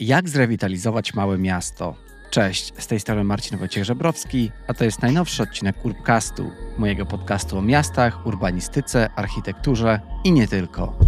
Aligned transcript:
Jak 0.00 0.28
zrewitalizować 0.28 1.14
małe 1.14 1.38
miasto? 1.38 1.94
Cześć, 2.30 2.72
z 2.78 2.86
tej 2.86 3.00
strony 3.00 3.24
Marcin 3.24 3.58
Wojciech 3.58 3.84
Żebrowski, 3.84 4.50
a 4.68 4.74
to 4.74 4.84
jest 4.84 5.02
najnowszy 5.02 5.42
odcinek 5.42 5.84
Urbcastu, 5.84 6.50
mojego 6.78 7.06
podcastu 7.06 7.58
o 7.58 7.62
miastach, 7.62 8.26
urbanistyce, 8.26 9.10
architekturze 9.16 10.00
i 10.24 10.32
nie 10.32 10.48
tylko. 10.48 11.07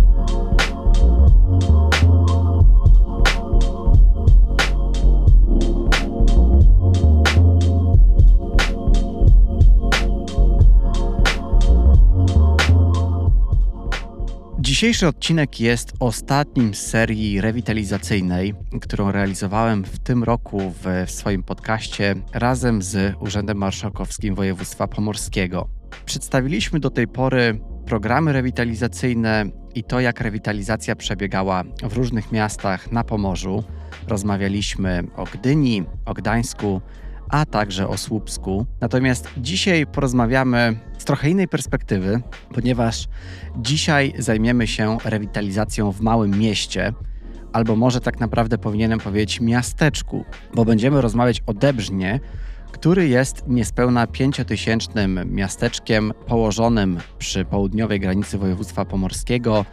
Dzisiejszy 14.81 15.09
odcinek 15.09 15.61
jest 15.61 15.93
ostatnim 15.99 16.75
z 16.75 16.87
serii 16.87 17.41
rewitalizacyjnej, 17.41 18.55
którą 18.81 19.13
realizowałem 19.13 19.85
w 19.85 19.99
tym 19.99 20.25
roku 20.25 20.73
w 20.83 21.11
swoim 21.11 21.43
podcaście 21.43 22.15
razem 22.33 22.83
z 22.83 23.17
Urzędem 23.21 23.59
Marszałkowskim 23.59 24.35
Województwa 24.35 24.89
Pomorskiego. 24.89 25.69
Przedstawiliśmy 26.05 26.81
do 26.81 26.91
tej 26.91 27.09
pory 27.09 27.61
programy 27.87 28.33
rewitalizacyjne 28.33 29.45
i 29.75 29.85
to, 29.85 30.01
jak 30.01 30.21
rewitalizacja 30.21 30.97
przebiegała 30.97 31.65
w 31.83 31.93
różnych 31.93 32.33
miastach 32.33 32.93
na 32.93 33.05
Pomorzu. 33.05 33.65
Rozmawialiśmy 34.09 35.03
o 35.17 35.25
Gdyni, 35.25 35.85
o 36.07 36.15
Gdańsku, 36.15 36.81
a 37.31 37.47
także 37.47 37.89
o 37.89 37.97
Słupsku. 37.97 38.67
Natomiast 38.81 39.29
dzisiaj 39.37 39.87
porozmawiamy 39.87 40.77
z 40.99 41.05
trochę 41.05 41.31
innej 41.31 41.49
perspektywy, 41.49 42.21
ponieważ 42.55 43.09
dzisiaj 43.57 44.13
zajmiemy 44.19 44.67
się 44.67 44.99
rewitalizacją 45.05 45.93
w 45.93 46.01
małym 46.01 46.39
mieście, 46.39 46.93
albo 47.53 47.77
może 47.77 48.01
tak 48.01 48.21
naprawdę 48.21 48.59
powinienem 48.59 48.99
powiedzieć 48.99 49.41
miasteczku, 49.41 50.25
bo 50.55 50.65
będziemy 50.65 51.01
rozmawiać 51.01 51.43
o 51.47 51.55
Debrznie, 51.55 52.21
który 52.73 53.09
jest 53.09 53.45
niespełna 53.47 54.07
pięciotysięcznym 54.07 55.35
miasteczkiem 55.35 56.13
położonym 56.27 56.99
przy 57.19 57.45
południowej 57.45 58.01
granicy 58.01 58.39
województwa 58.39 58.85
pomorskiego 58.85 59.65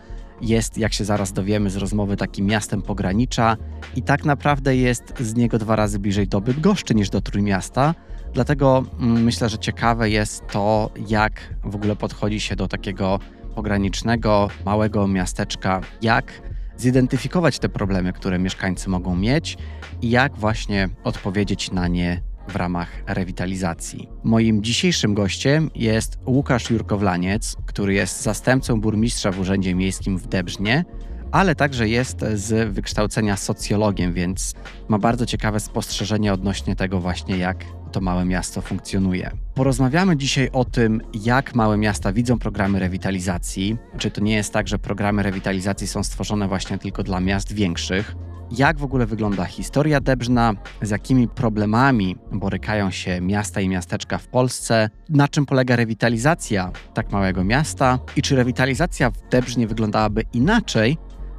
jest, 0.41 0.77
jak 0.77 0.93
się 0.93 1.05
zaraz 1.05 1.33
dowiemy 1.33 1.69
z 1.69 1.75
rozmowy, 1.75 2.17
takim 2.17 2.45
miastem 2.45 2.81
pogranicza 2.81 3.57
i 3.95 4.01
tak 4.01 4.25
naprawdę 4.25 4.75
jest 4.75 5.13
z 5.19 5.35
niego 5.35 5.57
dwa 5.57 5.75
razy 5.75 5.99
bliżej 5.99 6.27
do 6.27 6.41
Bydgoszczy 6.41 6.95
niż 6.95 7.09
do 7.09 7.21
Trójmiasta. 7.21 7.95
Dlatego 8.33 8.83
mm, 8.99 9.23
myślę, 9.23 9.49
że 9.49 9.57
ciekawe 9.57 10.09
jest 10.09 10.47
to, 10.51 10.89
jak 11.07 11.55
w 11.63 11.75
ogóle 11.75 11.95
podchodzi 11.95 12.39
się 12.39 12.55
do 12.55 12.67
takiego 12.67 13.19
pogranicznego, 13.55 14.49
małego 14.65 15.07
miasteczka, 15.07 15.81
jak 16.01 16.41
zidentyfikować 16.77 17.59
te 17.59 17.69
problemy, 17.69 18.13
które 18.13 18.39
mieszkańcy 18.39 18.89
mogą 18.89 19.15
mieć 19.15 19.57
i 20.01 20.09
jak 20.09 20.37
właśnie 20.37 20.89
odpowiedzieć 21.03 21.71
na 21.71 21.87
nie 21.87 22.21
w 22.47 22.55
ramach 22.55 22.89
rewitalizacji. 23.07 24.09
Moim 24.23 24.63
dzisiejszym 24.63 25.13
gościem 25.13 25.69
jest 25.75 26.17
Łukasz 26.25 26.69
Jurkowlaniec, 26.69 27.55
który 27.65 27.93
jest 27.93 28.21
zastępcą 28.21 28.81
burmistrza 28.81 29.31
w 29.31 29.39
Urzędzie 29.39 29.75
Miejskim 29.75 30.17
w 30.17 30.27
Debrznie, 30.27 30.85
ale 31.31 31.55
także 31.55 31.89
jest 31.89 32.19
z 32.33 32.73
wykształcenia 32.73 33.37
socjologiem, 33.37 34.13
więc 34.13 34.53
ma 34.87 34.99
bardzo 34.99 35.25
ciekawe 35.25 35.59
spostrzeżenie 35.59 36.33
odnośnie 36.33 36.75
tego 36.75 36.99
właśnie, 36.99 37.37
jak 37.37 37.65
to 37.91 38.01
małe 38.01 38.25
miasto 38.25 38.61
funkcjonuje. 38.61 39.31
Porozmawiamy 39.53 40.17
dzisiaj 40.17 40.49
o 40.53 40.65
tym, 40.65 41.01
jak 41.23 41.55
małe 41.55 41.77
miasta 41.77 42.13
widzą 42.13 42.39
programy 42.39 42.79
rewitalizacji. 42.79 43.77
Czy 43.97 44.11
to 44.11 44.21
nie 44.21 44.35
jest 44.35 44.53
tak, 44.53 44.67
że 44.67 44.79
programy 44.79 45.23
rewitalizacji 45.23 45.87
są 45.87 46.03
stworzone 46.03 46.47
właśnie 46.47 46.77
tylko 46.77 47.03
dla 47.03 47.19
miast 47.19 47.53
większych? 47.53 48.15
Jak 48.51 48.77
w 48.77 48.83
ogóle 48.83 49.05
wygląda 49.05 49.45
historia 49.45 50.01
Debrzna, 50.01 50.53
z 50.81 50.89
jakimi 50.89 51.27
problemami 51.27 52.15
borykają 52.31 52.91
się 52.91 53.21
miasta 53.21 53.61
i 53.61 53.69
miasteczka 53.69 54.17
w 54.17 54.27
Polsce, 54.27 54.89
na 55.09 55.27
czym 55.27 55.45
polega 55.45 55.75
rewitalizacja 55.75 56.71
tak 56.93 57.11
małego 57.11 57.43
miasta 57.43 57.99
i 58.15 58.21
czy 58.21 58.35
rewitalizacja 58.35 59.11
w 59.11 59.29
Debrznie 59.31 59.67
wyglądałaby 59.67 60.23
inaczej, 60.33 60.97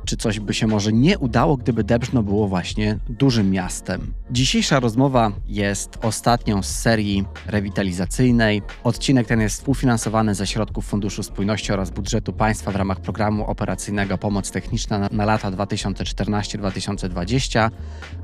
czy 0.08 0.16
coś 0.16 0.40
by 0.40 0.54
się 0.54 0.66
może 0.66 0.92
nie 0.92 1.18
udało, 1.18 1.56
gdyby 1.56 1.84
Debrzno 1.84 2.22
było 2.22 2.48
właśnie 2.48 2.98
dużym 3.08 3.50
miastem. 3.50 4.12
Dzisiejsza 4.30 4.80
rozmowa 4.80 5.32
jest 5.46 5.98
ostatnią 6.02 6.62
z 6.62 6.66
serii 6.66 7.24
rewitalizacyjnej. 7.46 8.62
Odcinek 8.84 9.26
ten 9.26 9.40
jest 9.40 9.56
współfinansowany 9.56 10.34
ze 10.34 10.46
środków 10.46 10.86
Funduszu 10.86 11.22
Spójności 11.22 11.72
oraz 11.72 11.90
budżetu 11.90 12.32
państwa 12.32 12.70
w 12.70 12.76
ramach 12.76 13.00
programu 13.00 13.46
operacyjnego 13.46 14.18
Pomoc 14.18 14.50
Techniczna 14.50 15.08
na, 15.12 15.24
lata 15.24 15.50
2014-2020 15.50 17.70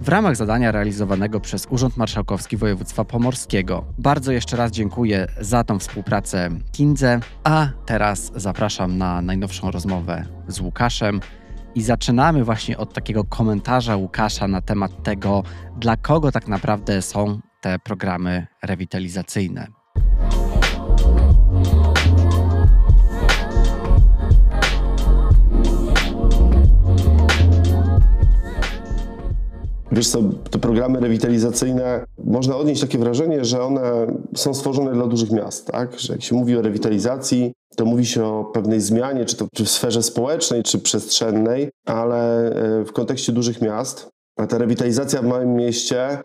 w 0.01 0.09
ramach 0.09 0.37
zadania 0.37 0.73
realizowanego 0.73 1.41
przez 1.41 1.67
Urząd 1.71 1.97
Marszałkowski 1.97 2.57
Województwa 2.57 3.05
Pomorskiego. 3.05 3.85
Bardzo 3.99 4.33
jeszcze 4.33 4.57
raz 4.57 4.73
dziękuję 4.73 5.27
za 5.41 5.65
tą 5.65 5.79
współpracę 5.79 6.51
Kindze, 6.73 7.21
a 7.45 7.69
teraz 7.87 8.33
zapraszam 8.37 8.99
na 8.99 9.23
najnowszą 9.23 9.71
rozmowę 9.71 10.25
z 10.49 10.61
Łukaszem. 10.61 11.21
I 11.75 11.83
zaczynamy 11.83 12.45
właśnie 12.45 12.79
od 12.79 12.93
takiego 12.93 13.25
komentarza 13.25 13.97
Łukasza 13.97 14.49
na 14.49 14.61
temat 14.61 15.03
tego, 15.03 15.43
dla 15.77 15.97
kogo 15.97 16.33
tak 16.33 16.49
naprawdę 16.49 17.03
są 17.03 17.41
te 17.61 17.79
programy 17.79 18.47
rewitalizacyjne. 18.63 19.67
Wiesz 29.95 30.09
co, 30.09 30.23
te 30.51 30.59
programy 30.59 31.01
rewitalizacyjne, 31.01 32.05
można 32.25 32.57
odnieść 32.57 32.81
takie 32.81 32.99
wrażenie, 32.99 33.45
że 33.45 33.63
one 33.63 34.07
są 34.37 34.55
stworzone 34.55 34.93
dla 34.93 35.07
dużych 35.07 35.31
miast, 35.31 35.67
tak? 35.67 36.01
Że 36.01 36.13
jak 36.13 36.23
się 36.23 36.35
mówi 36.35 36.57
o 36.57 36.63
rewitalizacji, 36.63 37.53
to 37.77 37.85
mówi 37.85 38.07
się 38.07 38.25
o 38.25 38.45
pewnej 38.45 38.81
zmianie, 38.81 39.25
czy 39.25 39.37
to 39.37 39.47
czy 39.55 39.65
w 39.65 39.71
sferze 39.71 40.03
społecznej, 40.03 40.63
czy 40.63 40.79
przestrzennej, 40.79 41.71
ale 41.87 42.51
e, 42.51 42.85
w 42.85 42.93
kontekście 42.93 43.33
dużych 43.33 43.63
miast. 43.63 44.09
A 44.37 44.47
ta 44.47 44.59
rewitalizacja 44.59 45.23
w 45.23 45.27
małym 45.27 45.55
mieście 45.55 46.19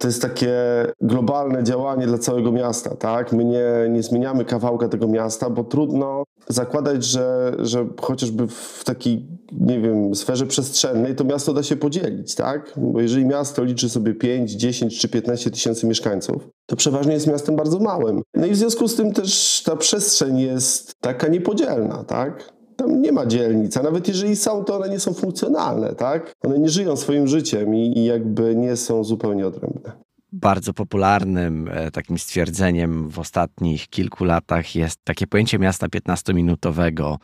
to 0.00 0.08
jest 0.08 0.22
takie 0.22 0.52
globalne 1.00 1.64
działanie 1.64 2.06
dla 2.06 2.18
całego 2.18 2.52
miasta, 2.52 2.96
tak? 2.96 3.32
My 3.32 3.44
nie, 3.44 3.64
nie 3.90 4.02
zmieniamy 4.02 4.44
kawałka 4.44 4.88
tego 4.88 5.08
miasta, 5.08 5.50
bo 5.50 5.64
trudno 5.64 6.24
zakładać, 6.48 7.04
że, 7.04 7.56
że 7.58 7.86
chociażby 8.00 8.48
w 8.48 8.82
takiej, 8.84 9.26
nie 9.52 9.80
wiem, 9.80 10.14
sferze 10.14 10.46
przestrzennej 10.46 11.14
to 11.14 11.24
miasto 11.24 11.52
da 11.52 11.62
się 11.62 11.76
podzielić, 11.76 12.34
tak? 12.34 12.72
Bo 12.76 13.00
jeżeli 13.00 13.24
miasto 13.24 13.64
liczy 13.64 13.88
sobie 13.88 14.14
5, 14.14 14.52
10 14.52 15.00
czy 15.00 15.08
15 15.08 15.50
tysięcy 15.50 15.86
mieszkańców, 15.86 16.48
to 16.66 16.76
przeważnie 16.76 17.12
jest 17.12 17.26
miastem 17.26 17.56
bardzo 17.56 17.78
małym. 17.78 18.22
No 18.34 18.46
i 18.46 18.50
w 18.50 18.56
związku 18.56 18.88
z 18.88 18.96
tym 18.96 19.12
też 19.12 19.62
ta 19.66 19.76
przestrzeń 19.76 20.38
jest 20.38 20.94
taka 21.00 21.28
niepodzielna, 21.28 22.04
tak? 22.04 22.52
Tam 22.80 23.02
nie 23.02 23.12
ma 23.12 23.26
dzielnic, 23.26 23.76
a 23.76 23.82
nawet 23.82 24.08
jeżeli 24.08 24.36
są, 24.36 24.64
to 24.64 24.76
one 24.76 24.88
nie 24.88 25.00
są 25.00 25.14
funkcjonalne, 25.14 25.94
tak? 25.94 26.32
One 26.42 26.58
nie 26.58 26.68
żyją 26.68 26.96
swoim 26.96 27.28
życiem 27.28 27.74
i, 27.74 27.98
i 27.98 28.04
jakby 28.04 28.56
nie 28.56 28.76
są 28.76 29.04
zupełnie 29.04 29.46
odrębne. 29.46 29.92
Bardzo 30.32 30.74
popularnym 30.74 31.68
e, 31.72 31.90
takim 31.90 32.18
stwierdzeniem 32.18 33.08
w 33.08 33.18
ostatnich 33.18 33.88
kilku 33.88 34.24
latach 34.24 34.76
jest 34.76 35.04
takie 35.04 35.26
pojęcie 35.26 35.58
miasta 35.58 35.86
15-minutowego 35.86 37.16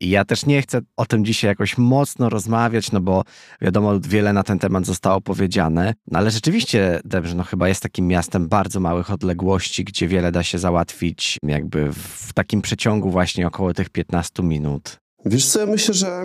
i 0.00 0.10
ja 0.10 0.24
też 0.24 0.46
nie 0.46 0.62
chcę 0.62 0.80
o 0.96 1.06
tym 1.06 1.24
dzisiaj 1.24 1.48
jakoś 1.48 1.78
mocno 1.78 2.28
rozmawiać, 2.28 2.92
no 2.92 3.00
bo 3.00 3.22
wiadomo, 3.60 4.00
wiele 4.00 4.32
na 4.32 4.42
ten 4.42 4.58
temat 4.58 4.86
zostało 4.86 5.20
powiedziane. 5.20 5.94
No 6.06 6.18
ale 6.18 6.30
rzeczywiście 6.30 7.00
Debrzno 7.04 7.44
chyba 7.44 7.68
jest 7.68 7.82
takim 7.82 8.06
miastem 8.06 8.48
bardzo 8.48 8.80
małych 8.80 9.10
odległości, 9.10 9.84
gdzie 9.84 10.08
wiele 10.08 10.32
da 10.32 10.42
się 10.42 10.58
załatwić 10.58 11.38
jakby 11.42 11.92
w 11.92 12.32
takim 12.34 12.62
przeciągu 12.62 13.10
właśnie 13.10 13.46
około 13.46 13.74
tych 13.74 13.90
15 13.90 14.42
minut. 14.42 14.96
Wiesz 15.24 15.46
co, 15.46 15.60
ja 15.60 15.66
myślę, 15.66 15.94
że 15.94 16.22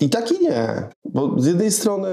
i 0.00 0.10
tak 0.10 0.32
i 0.32 0.44
nie. 0.44 0.88
Bo 1.04 1.40
z 1.40 1.46
jednej 1.46 1.72
strony 1.72 2.08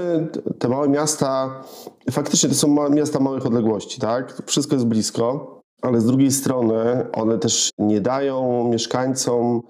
te 0.58 0.68
małe 0.68 0.88
miasta, 0.88 1.62
faktycznie 2.10 2.48
to 2.48 2.54
są 2.54 2.90
miasta 2.90 3.20
małych 3.20 3.46
odległości, 3.46 4.00
tak? 4.00 4.42
Wszystko 4.46 4.74
jest 4.74 4.86
blisko, 4.86 5.54
ale 5.82 6.00
z 6.00 6.06
drugiej 6.06 6.32
strony 6.32 7.06
one 7.12 7.38
też 7.38 7.70
nie 7.78 8.00
dają 8.00 8.68
mieszkańcom 8.68 9.62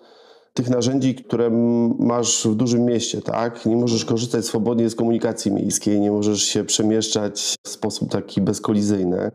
tych 0.54 0.70
narzędzi, 0.70 1.14
które 1.14 1.50
masz 1.98 2.46
w 2.46 2.54
dużym 2.54 2.84
mieście, 2.84 3.22
tak? 3.22 3.66
Nie 3.66 3.76
możesz 3.76 4.04
korzystać 4.04 4.44
swobodnie 4.44 4.90
z 4.90 4.94
komunikacji 4.94 5.52
miejskiej, 5.52 6.00
nie 6.00 6.10
możesz 6.10 6.42
się 6.42 6.64
przemieszczać 6.64 7.56
w 7.62 7.68
sposób 7.68 8.10
taki 8.10 8.40
bezkolizyjny. 8.40 9.30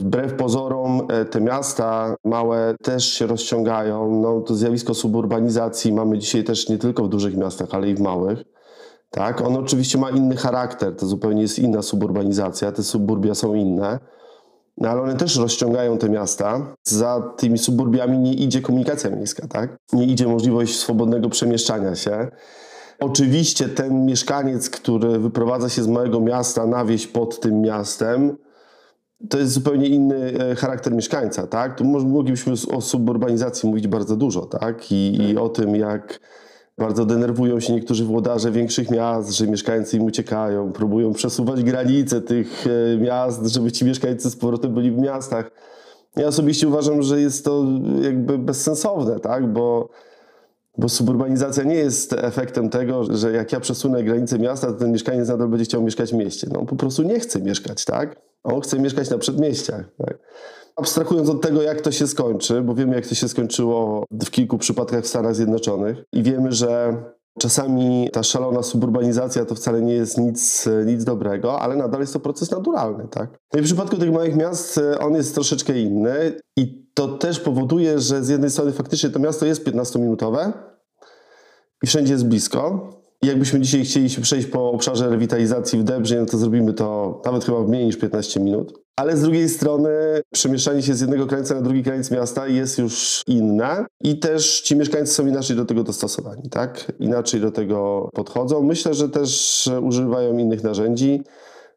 Wbrew 0.00 0.34
pozorom 0.34 1.02
e, 1.08 1.24
te 1.24 1.40
miasta 1.40 2.16
małe 2.24 2.74
też 2.82 3.12
się 3.12 3.26
rozciągają. 3.26 4.20
No, 4.20 4.40
to 4.40 4.54
zjawisko 4.54 4.94
suburbanizacji 4.94 5.92
mamy 5.92 6.18
dzisiaj 6.18 6.44
też 6.44 6.68
nie 6.68 6.78
tylko 6.78 7.04
w 7.04 7.08
dużych 7.08 7.36
miastach, 7.36 7.68
ale 7.72 7.90
i 7.90 7.94
w 7.94 8.00
małych. 8.00 8.44
Tak? 9.10 9.40
On 9.40 9.56
oczywiście 9.56 9.98
ma 9.98 10.10
inny 10.10 10.36
charakter, 10.36 10.96
to 10.96 11.06
zupełnie 11.06 11.42
jest 11.42 11.58
inna 11.58 11.82
suburbanizacja, 11.82 12.72
te 12.72 12.82
suburbia 12.82 13.34
są 13.34 13.54
inne. 13.54 13.98
No 14.78 14.88
ale 14.88 15.02
one 15.02 15.14
też 15.16 15.36
rozciągają 15.36 15.98
te 15.98 16.08
miasta. 16.08 16.74
Za 16.84 17.32
tymi 17.36 17.58
suburbiami 17.58 18.18
nie 18.18 18.34
idzie 18.34 18.60
komunikacja 18.60 19.10
miejska, 19.10 19.48
tak? 19.48 19.76
Nie 19.92 20.06
idzie 20.06 20.28
możliwość 20.28 20.78
swobodnego 20.78 21.28
przemieszczania 21.28 21.94
się. 21.94 22.28
Oczywiście 23.00 23.68
ten 23.68 24.06
mieszkaniec, 24.06 24.70
który 24.70 25.18
wyprowadza 25.18 25.68
się 25.68 25.82
z 25.82 25.88
małego 25.88 26.20
miasta 26.20 26.66
na 26.66 26.84
wieś 26.84 27.06
pod 27.06 27.40
tym 27.40 27.60
miastem, 27.60 28.36
to 29.30 29.38
jest 29.38 29.52
zupełnie 29.52 29.88
inny 29.88 30.32
e, 30.38 30.54
charakter 30.54 30.92
mieszkańca, 30.94 31.46
tak? 31.46 31.78
Tu 31.78 31.84
moglibyśmy 31.84 32.52
o 32.72 32.80
suburbanizacji 32.80 33.68
mówić 33.68 33.88
bardzo 33.88 34.16
dużo, 34.16 34.46
tak? 34.46 34.92
I, 34.92 35.16
i 35.22 35.36
o 35.36 35.48
tym, 35.48 35.76
jak 35.76 36.20
bardzo 36.78 37.06
denerwują 37.06 37.60
się 37.60 37.72
niektórzy 37.72 38.04
włodarze 38.04 38.50
większych 38.50 38.90
miast, 38.90 39.30
że 39.30 39.46
mieszkańcy 39.46 39.96
im 39.96 40.04
uciekają, 40.04 40.72
próbują 40.72 41.12
przesuwać 41.12 41.62
granice 41.62 42.20
tych 42.20 42.64
e, 42.66 42.98
miast, 42.98 43.46
żeby 43.46 43.72
ci 43.72 43.84
mieszkańcy 43.84 44.30
z 44.30 44.36
powrotem 44.36 44.74
byli 44.74 44.90
w 44.90 44.98
miastach. 44.98 45.50
Ja 46.16 46.26
osobiście 46.26 46.68
uważam, 46.68 47.02
że 47.02 47.20
jest 47.20 47.44
to 47.44 47.64
jakby 48.02 48.38
bezsensowne, 48.38 49.20
tak? 49.20 49.52
Bo 49.52 49.88
bo 50.78 50.88
suburbanizacja 50.88 51.64
nie 51.64 51.74
jest 51.74 52.12
efektem 52.12 52.70
tego, 52.70 53.16
że 53.16 53.32
jak 53.32 53.52
ja 53.52 53.60
przesunę 53.60 54.04
granicę 54.04 54.38
miasta, 54.38 54.66
to 54.66 54.72
ten 54.72 54.92
mieszkaniec 54.92 55.28
nadal 55.28 55.48
będzie 55.48 55.64
chciał 55.64 55.82
mieszkać 55.82 56.10
w 56.10 56.14
mieście. 56.14 56.46
No 56.52 56.60
on 56.60 56.66
po 56.66 56.76
prostu 56.76 57.02
nie 57.02 57.20
chce 57.20 57.40
mieszkać, 57.40 57.84
tak? 57.84 58.16
On 58.44 58.60
chce 58.60 58.78
mieszkać 58.78 59.10
na 59.10 59.18
przedmieściach. 59.18 59.84
Tak? 59.98 60.18
Abstrahując 60.76 61.28
od 61.28 61.40
tego, 61.40 61.62
jak 61.62 61.80
to 61.80 61.92
się 61.92 62.06
skończy, 62.06 62.62
bo 62.62 62.74
wiemy, 62.74 62.94
jak 62.94 63.06
to 63.06 63.14
się 63.14 63.28
skończyło 63.28 64.04
w 64.10 64.30
kilku 64.30 64.58
przypadkach 64.58 65.04
w 65.04 65.06
Stanach 65.06 65.34
Zjednoczonych 65.34 66.04
i 66.12 66.22
wiemy, 66.22 66.52
że 66.52 66.96
czasami 67.38 68.08
ta 68.12 68.22
szalona 68.22 68.62
suburbanizacja 68.62 69.44
to 69.44 69.54
wcale 69.54 69.82
nie 69.82 69.94
jest 69.94 70.18
nic, 70.18 70.68
nic 70.86 71.04
dobrego, 71.04 71.60
ale 71.60 71.76
nadal 71.76 72.00
jest 72.00 72.12
to 72.12 72.20
proces 72.20 72.50
naturalny. 72.50 73.08
Tak? 73.08 73.30
No 73.52 73.60
i 73.60 73.62
w 73.62 73.64
przypadku 73.64 73.96
tych 73.96 74.12
małych 74.12 74.36
miast 74.36 74.78
e, 74.78 74.98
on 74.98 75.14
jest 75.14 75.34
troszeczkę 75.34 75.78
inny 75.78 76.40
i 76.56 76.86
to 76.94 77.08
też 77.08 77.40
powoduje, 77.40 77.98
że 77.98 78.24
z 78.24 78.28
jednej 78.28 78.50
strony 78.50 78.72
faktycznie 78.72 79.10
to 79.10 79.18
miasto 79.18 79.46
jest 79.46 79.64
15-minutowe 79.64 80.52
i 81.82 81.86
wszędzie 81.86 82.12
jest 82.12 82.26
blisko, 82.26 82.90
jakbyśmy 83.26 83.60
dzisiaj 83.60 83.84
chcieli 83.84 84.10
się 84.10 84.20
przejść 84.20 84.46
po 84.46 84.70
obszarze 84.70 85.10
rewitalizacji 85.10 85.78
w 85.78 85.84
Debrzy, 85.84 86.20
no 86.20 86.26
to 86.26 86.38
zrobimy 86.38 86.72
to 86.72 87.20
nawet 87.24 87.44
chyba 87.44 87.60
w 87.60 87.68
mniej 87.68 87.86
niż 87.86 87.96
15 87.96 88.40
minut. 88.40 88.86
Ale 88.96 89.16
z 89.16 89.22
drugiej 89.22 89.48
strony 89.48 89.90
przemieszczanie 90.32 90.82
się 90.82 90.94
z 90.94 91.00
jednego 91.00 91.26
krańca 91.26 91.54
na 91.54 91.60
drugi 91.60 91.82
krańc 91.82 92.10
miasta 92.10 92.46
jest 92.48 92.78
już 92.78 93.22
inne 93.26 93.86
i 94.00 94.18
też 94.18 94.60
ci 94.60 94.76
mieszkańcy 94.76 95.14
są 95.14 95.26
inaczej 95.26 95.56
do 95.56 95.64
tego 95.64 95.82
dostosowani, 95.82 96.50
tak? 96.50 96.92
Inaczej 96.98 97.40
do 97.40 97.50
tego 97.50 98.08
podchodzą. 98.14 98.62
Myślę, 98.62 98.94
że 98.94 99.08
też 99.08 99.70
używają 99.82 100.38
innych 100.38 100.62
narzędzi. 100.62 101.22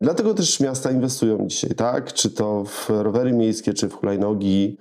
Dlatego 0.02 0.34
też 0.34 0.60
miasta 0.60 0.92
inwestują 0.92 1.48
dzisiaj, 1.48 1.70
tak? 1.76 2.14
Czy 2.14 2.32
to 2.32 2.64
w 2.64 2.90
rowery 2.90 3.34
miejskie, 3.34 3.74
czy 3.74 3.90
w 3.90 3.94
hulajnogi, 3.94 4.78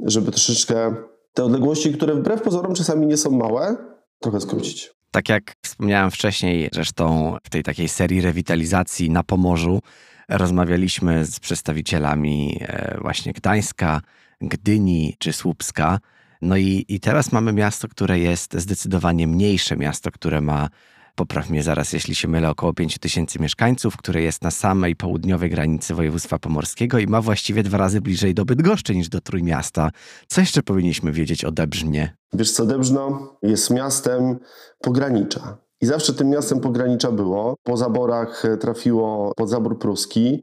żeby 0.00 0.30
troszeczkę 0.30 0.94
te 1.34 1.44
odległości, 1.44 1.92
które 1.92 2.14
wbrew 2.14 2.42
pozorom 2.42 2.74
czasami 2.74 3.06
nie 3.06 3.16
są 3.16 3.30
małe, 3.30 3.76
trochę 4.20 4.40
skrócić. 4.40 4.99
Tak 5.10 5.28
jak 5.28 5.54
wspomniałem 5.62 6.10
wcześniej, 6.10 6.68
zresztą 6.72 7.36
w 7.44 7.50
tej 7.50 7.62
takiej 7.62 7.88
serii 7.88 8.20
rewitalizacji 8.20 9.10
na 9.10 9.22
Pomorzu 9.22 9.82
rozmawialiśmy 10.28 11.24
z 11.24 11.40
przedstawicielami 11.40 12.58
e, 12.60 12.98
właśnie 13.00 13.32
Gdańska, 13.32 14.00
Gdyni 14.40 15.16
czy 15.18 15.32
Słupska. 15.32 15.98
No 16.42 16.56
i, 16.56 16.84
i 16.88 17.00
teraz 17.00 17.32
mamy 17.32 17.52
miasto, 17.52 17.88
które 17.88 18.18
jest 18.18 18.54
zdecydowanie 18.54 19.26
mniejsze, 19.26 19.76
miasto, 19.76 20.10
które 20.10 20.40
ma 20.40 20.68
popraw 21.14 21.50
mnie 21.50 21.62
zaraz, 21.62 21.92
jeśli 21.92 22.14
się 22.14 22.28
mylę, 22.28 22.50
około 22.50 22.74
5 22.74 22.98
tysięcy 22.98 23.38
mieszkańców, 23.38 23.96
które 23.96 24.22
jest 24.22 24.42
na 24.42 24.50
samej 24.50 24.96
południowej 24.96 25.50
granicy 25.50 25.94
województwa 25.94 26.38
pomorskiego 26.38 26.98
i 26.98 27.06
ma 27.06 27.20
właściwie 27.20 27.62
dwa 27.62 27.78
razy 27.78 28.00
bliżej 28.00 28.34
do 28.34 28.44
Bydgoszczy 28.44 28.94
niż 28.94 29.08
do 29.08 29.20
Trójmiasta. 29.20 29.90
Co 30.28 30.40
jeszcze 30.40 30.62
powinniśmy 30.62 31.12
wiedzieć 31.12 31.44
o 31.44 31.50
Debrznie? 31.50 32.16
Wiesz 32.32 32.50
co, 32.50 32.66
Debrzno 32.66 33.36
jest 33.42 33.70
miastem 33.70 34.38
pogranicza. 34.80 35.58
I 35.82 35.86
zawsze 35.86 36.12
tym 36.14 36.28
miastem 36.28 36.60
pogranicza 36.60 37.12
było. 37.12 37.54
Po 37.62 37.76
zaborach 37.76 38.42
trafiło 38.60 39.32
pod 39.36 39.48
zabór 39.48 39.78
pruski, 39.78 40.42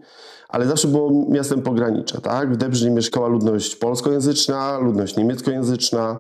ale 0.49 0.67
zawsze 0.67 0.87
było 0.87 1.25
miastem 1.29 1.61
pogranicza. 1.61 2.21
Tak? 2.21 2.53
W 2.53 2.57
Debrznie 2.57 2.89
mieszkała 2.89 3.27
ludność 3.27 3.75
polskojęzyczna, 3.75 4.77
ludność 4.77 5.17
niemieckojęzyczna, 5.17 6.19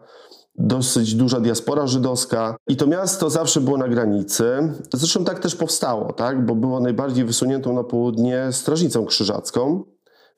dosyć 0.57 1.15
duża 1.15 1.39
diaspora 1.39 1.87
żydowska 1.87 2.55
i 2.67 2.75
to 2.75 2.87
miasto 2.87 3.29
zawsze 3.29 3.61
było 3.61 3.77
na 3.77 3.87
granicy. 3.87 4.73
Zresztą 4.93 5.25
tak 5.25 5.39
też 5.39 5.55
powstało, 5.55 6.13
tak? 6.13 6.45
bo 6.45 6.55
było 6.55 6.79
najbardziej 6.79 7.25
wysuniętą 7.25 7.73
na 7.73 7.83
południe 7.83 8.47
strażnicą 8.51 9.05
krzyżacką. 9.05 9.83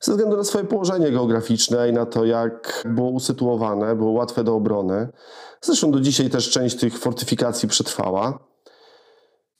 Ze 0.00 0.12
względu 0.12 0.36
na 0.36 0.44
swoje 0.44 0.64
położenie 0.64 1.10
geograficzne 1.10 1.88
i 1.88 1.92
na 1.92 2.06
to, 2.06 2.24
jak 2.24 2.84
było 2.88 3.10
usytuowane, 3.10 3.96
było 3.96 4.10
łatwe 4.10 4.44
do 4.44 4.54
obrony. 4.54 5.08
Zresztą 5.60 5.90
do 5.90 6.00
dzisiaj 6.00 6.30
też 6.30 6.50
część 6.50 6.76
tych 6.76 6.98
fortyfikacji 6.98 7.68
przetrwała. 7.68 8.49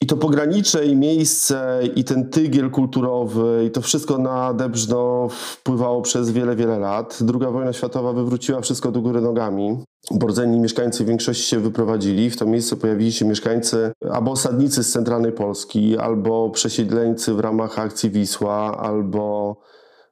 I 0.03 0.07
to 0.07 0.17
pogranicze 0.17 0.87
i 0.87 0.97
miejsce 0.97 1.81
i 1.97 2.05
ten 2.05 2.31
tygiel 2.31 2.71
kulturowy 2.71 3.65
i 3.67 3.71
to 3.71 3.81
wszystko 3.81 4.19
na 4.19 4.55
Debrzno 4.55 5.29
wpływało 5.31 6.03
przez 6.03 6.31
wiele, 6.31 6.57
wiele 6.57 6.79
lat. 6.79 7.19
Druga 7.21 7.51
wojna 7.51 7.73
światowa 7.73 8.13
wywróciła 8.13 8.61
wszystko 8.61 8.93
do 8.93 9.01
góry 9.01 9.21
nogami. 9.21 9.85
Bordzenni 10.11 10.61
mieszkańcy 10.61 11.05
w 11.05 11.07
większości 11.07 11.43
się 11.43 11.59
wyprowadzili. 11.59 12.31
W 12.31 12.37
to 12.37 12.47
miejsce 12.47 12.77
pojawili 12.77 13.13
się 13.13 13.25
mieszkańcy 13.25 13.93
albo 14.11 14.31
osadnicy 14.31 14.85
z 14.85 14.93
centralnej 14.93 15.33
Polski, 15.33 15.99
albo 15.99 16.51
przesiedleńcy 16.51 17.35
w 17.35 17.41
ramach 17.41 17.79
akcji 17.79 18.11
Wisła, 18.11 18.79
albo 18.79 19.57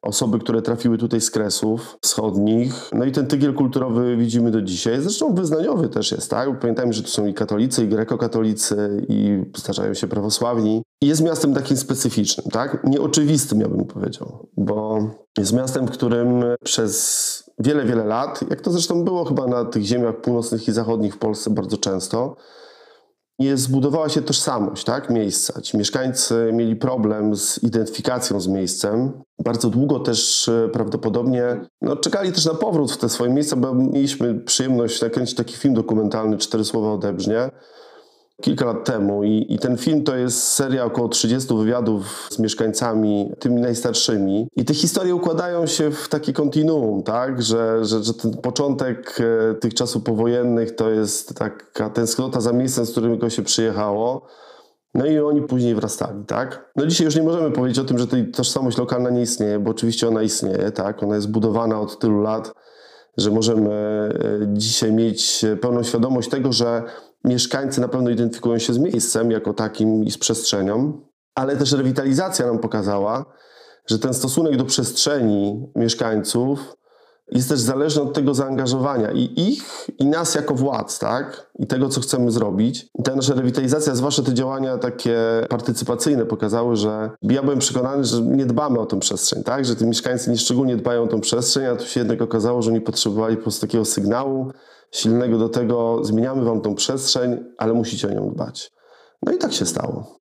osoby, 0.02 0.38
które 0.38 0.62
trafiły 0.62 0.98
tutaj 0.98 1.20
z 1.20 1.30
Kresów 1.30 1.98
wschodnich. 2.02 2.90
No 2.92 3.04
i 3.04 3.12
ten 3.12 3.26
tygiel 3.26 3.54
kulturowy 3.54 4.16
widzimy 4.16 4.50
do 4.50 4.62
dzisiaj. 4.62 5.00
Zresztą 5.00 5.34
wyznaniowy 5.34 5.88
też 5.88 6.12
jest, 6.12 6.30
tak? 6.30 6.60
Pamiętajmy, 6.60 6.92
że 6.92 7.02
tu 7.02 7.08
są 7.08 7.26
i 7.26 7.34
katolicy, 7.34 7.84
i 7.84 7.88
grekokatolicy, 7.88 9.06
i 9.08 9.42
zdarzają 9.56 9.94
się 9.94 10.06
prawosławni. 10.06 10.82
I 11.02 11.06
jest 11.06 11.22
miastem 11.22 11.54
takim 11.54 11.76
specyficznym, 11.76 12.46
tak? 12.50 12.84
Nieoczywistym, 12.84 13.60
ja 13.60 13.68
bym 13.68 13.84
powiedział, 13.84 14.48
bo 14.56 14.98
jest 15.38 15.52
miastem, 15.52 15.86
w 15.86 15.90
którym 15.90 16.44
przez 16.64 17.50
wiele, 17.58 17.84
wiele 17.84 18.04
lat, 18.04 18.40
jak 18.50 18.60
to 18.60 18.70
zresztą 18.70 19.04
było 19.04 19.24
chyba 19.24 19.46
na 19.46 19.64
tych 19.64 19.82
ziemiach 19.82 20.20
północnych 20.20 20.68
i 20.68 20.72
zachodnich 20.72 21.14
w 21.14 21.18
Polsce 21.18 21.50
bardzo 21.50 21.76
często, 21.76 22.36
jest, 23.38 23.62
zbudowała 23.62 24.08
się 24.08 24.22
tożsamość 24.22 24.84
tak, 24.84 25.10
miejsca. 25.10 25.60
Ci 25.60 25.76
mieszkańcy 25.76 26.50
mieli 26.52 26.76
problem 26.76 27.36
z 27.36 27.62
identyfikacją 27.62 28.40
z 28.40 28.48
miejscem. 28.48 29.12
Bardzo 29.44 29.70
długo 29.70 30.00
też 30.00 30.48
e, 30.48 30.68
prawdopodobnie 30.68 31.60
no, 31.82 31.96
czekali 31.96 32.32
też 32.32 32.44
na 32.46 32.54
powrót 32.54 32.92
w 32.92 32.96
te 32.96 33.08
swoje 33.08 33.32
miejsca, 33.32 33.56
bo 33.56 33.74
mieliśmy 33.74 34.34
przyjemność 34.34 35.02
nakręcić 35.02 35.36
taki 35.36 35.56
film 35.56 35.74
dokumentalny 35.74 36.36
Cztery 36.36 36.64
Słowa 36.64 36.92
o 36.92 36.98
Debrznie 36.98 37.50
kilka 38.42 38.64
lat 38.64 38.84
temu 38.84 39.24
I, 39.24 39.46
i, 39.48 39.58
ten 39.58 39.76
film 39.76 40.04
to 40.04 40.16
jest 40.16 40.42
seria 40.42 40.84
około 40.84 41.08
30 41.08 41.54
wywiadów 41.54 42.28
z 42.30 42.38
mieszkańcami, 42.38 43.32
tymi 43.38 43.60
najstarszymi 43.60 44.48
i 44.56 44.64
te 44.64 44.74
historie 44.74 45.14
układają 45.14 45.66
się 45.66 45.90
w 45.90 46.08
takie 46.08 46.32
kontinuum, 46.32 47.02
tak, 47.02 47.42
że, 47.42 47.84
że, 47.84 48.02
że 48.02 48.14
ten 48.14 48.36
początek 48.36 49.18
e, 49.20 49.54
tych 49.54 49.74
czasów 49.74 50.02
powojennych 50.02 50.74
to 50.74 50.90
jest 50.90 51.34
taka 51.34 51.90
tęsknota 51.90 52.40
za 52.40 52.52
miejscem, 52.52 52.86
z 52.86 52.90
którego 52.90 53.30
się 53.30 53.42
przyjechało, 53.42 54.26
no 54.94 55.06
i 55.06 55.18
oni 55.18 55.42
później 55.42 55.74
wrastali, 55.74 56.24
tak? 56.24 56.70
No 56.76 56.86
dzisiaj 56.86 57.04
już 57.04 57.16
nie 57.16 57.22
możemy 57.22 57.50
powiedzieć 57.50 57.78
o 57.78 57.84
tym, 57.84 57.98
że 57.98 58.06
ta 58.06 58.16
tożsamość 58.32 58.78
lokalna 58.78 59.10
nie 59.10 59.22
istnieje, 59.22 59.58
bo 59.58 59.70
oczywiście 59.70 60.08
ona 60.08 60.22
istnieje, 60.22 60.70
tak? 60.70 61.02
Ona 61.02 61.14
jest 61.14 61.30
budowana 61.30 61.80
od 61.80 61.98
tylu 61.98 62.20
lat, 62.20 62.52
że 63.16 63.30
możemy 63.30 63.70
e, 63.72 64.46
dzisiaj 64.52 64.92
mieć 64.92 65.44
pełną 65.60 65.82
świadomość 65.82 66.28
tego, 66.28 66.52
że 66.52 66.82
mieszkańcy 67.24 67.80
na 67.80 67.88
pewno 67.88 68.10
identyfikują 68.10 68.58
się 68.58 68.72
z 68.72 68.78
miejscem 68.78 69.30
jako 69.30 69.54
takim 69.54 70.04
i 70.04 70.10
z 70.10 70.18
przestrzenią, 70.18 71.00
ale 71.34 71.56
też 71.56 71.72
rewitalizacja 71.72 72.46
nam 72.46 72.58
pokazała, 72.58 73.24
że 73.86 73.98
ten 73.98 74.14
stosunek 74.14 74.56
do 74.56 74.64
przestrzeni 74.64 75.66
mieszkańców 75.76 76.78
jest 77.32 77.48
też 77.48 77.60
zależny 77.60 78.02
od 78.02 78.14
tego 78.14 78.34
zaangażowania 78.34 79.10
i 79.10 79.32
ich, 79.36 79.90
i 79.98 80.06
nas 80.06 80.34
jako 80.34 80.54
władz, 80.54 80.98
tak? 80.98 81.50
I 81.58 81.66
tego, 81.66 81.88
co 81.88 82.00
chcemy 82.00 82.30
zrobić. 82.30 82.86
I 82.98 83.02
ta 83.02 83.16
nasza 83.16 83.34
rewitalizacja, 83.34 83.94
zwłaszcza 83.94 84.22
te 84.22 84.34
działania 84.34 84.78
takie 84.78 85.18
partycypacyjne 85.48 86.26
pokazały, 86.26 86.76
że 86.76 87.10
ja 87.22 87.42
byłem 87.42 87.58
przekonany, 87.58 88.04
że 88.04 88.22
nie 88.22 88.46
dbamy 88.46 88.80
o 88.80 88.86
tę 88.86 89.00
przestrzeń, 89.00 89.42
tak? 89.44 89.64
Że 89.64 89.76
ci 89.76 89.86
mieszkańcy 89.86 90.30
nieszczególnie 90.30 90.76
dbają 90.76 91.02
o 91.02 91.06
tę 91.06 91.20
przestrzeń, 91.20 91.66
a 91.66 91.76
tu 91.76 91.86
się 91.86 92.00
jednak 92.00 92.22
okazało, 92.22 92.62
że 92.62 92.70
oni 92.70 92.80
potrzebowali 92.80 93.36
po 93.36 93.42
prostu 93.42 93.66
takiego 93.66 93.84
sygnału, 93.84 94.52
silnego 94.92 95.38
do 95.38 95.48
tego, 95.48 96.04
zmieniamy 96.04 96.44
wam 96.44 96.60
tą 96.60 96.74
przestrzeń, 96.74 97.44
ale 97.58 97.72
musicie 97.72 98.08
o 98.08 98.10
nią 98.10 98.30
dbać. 98.30 98.72
No 99.22 99.32
i 99.32 99.38
tak 99.38 99.52
się 99.52 99.66
stało. 99.66 100.18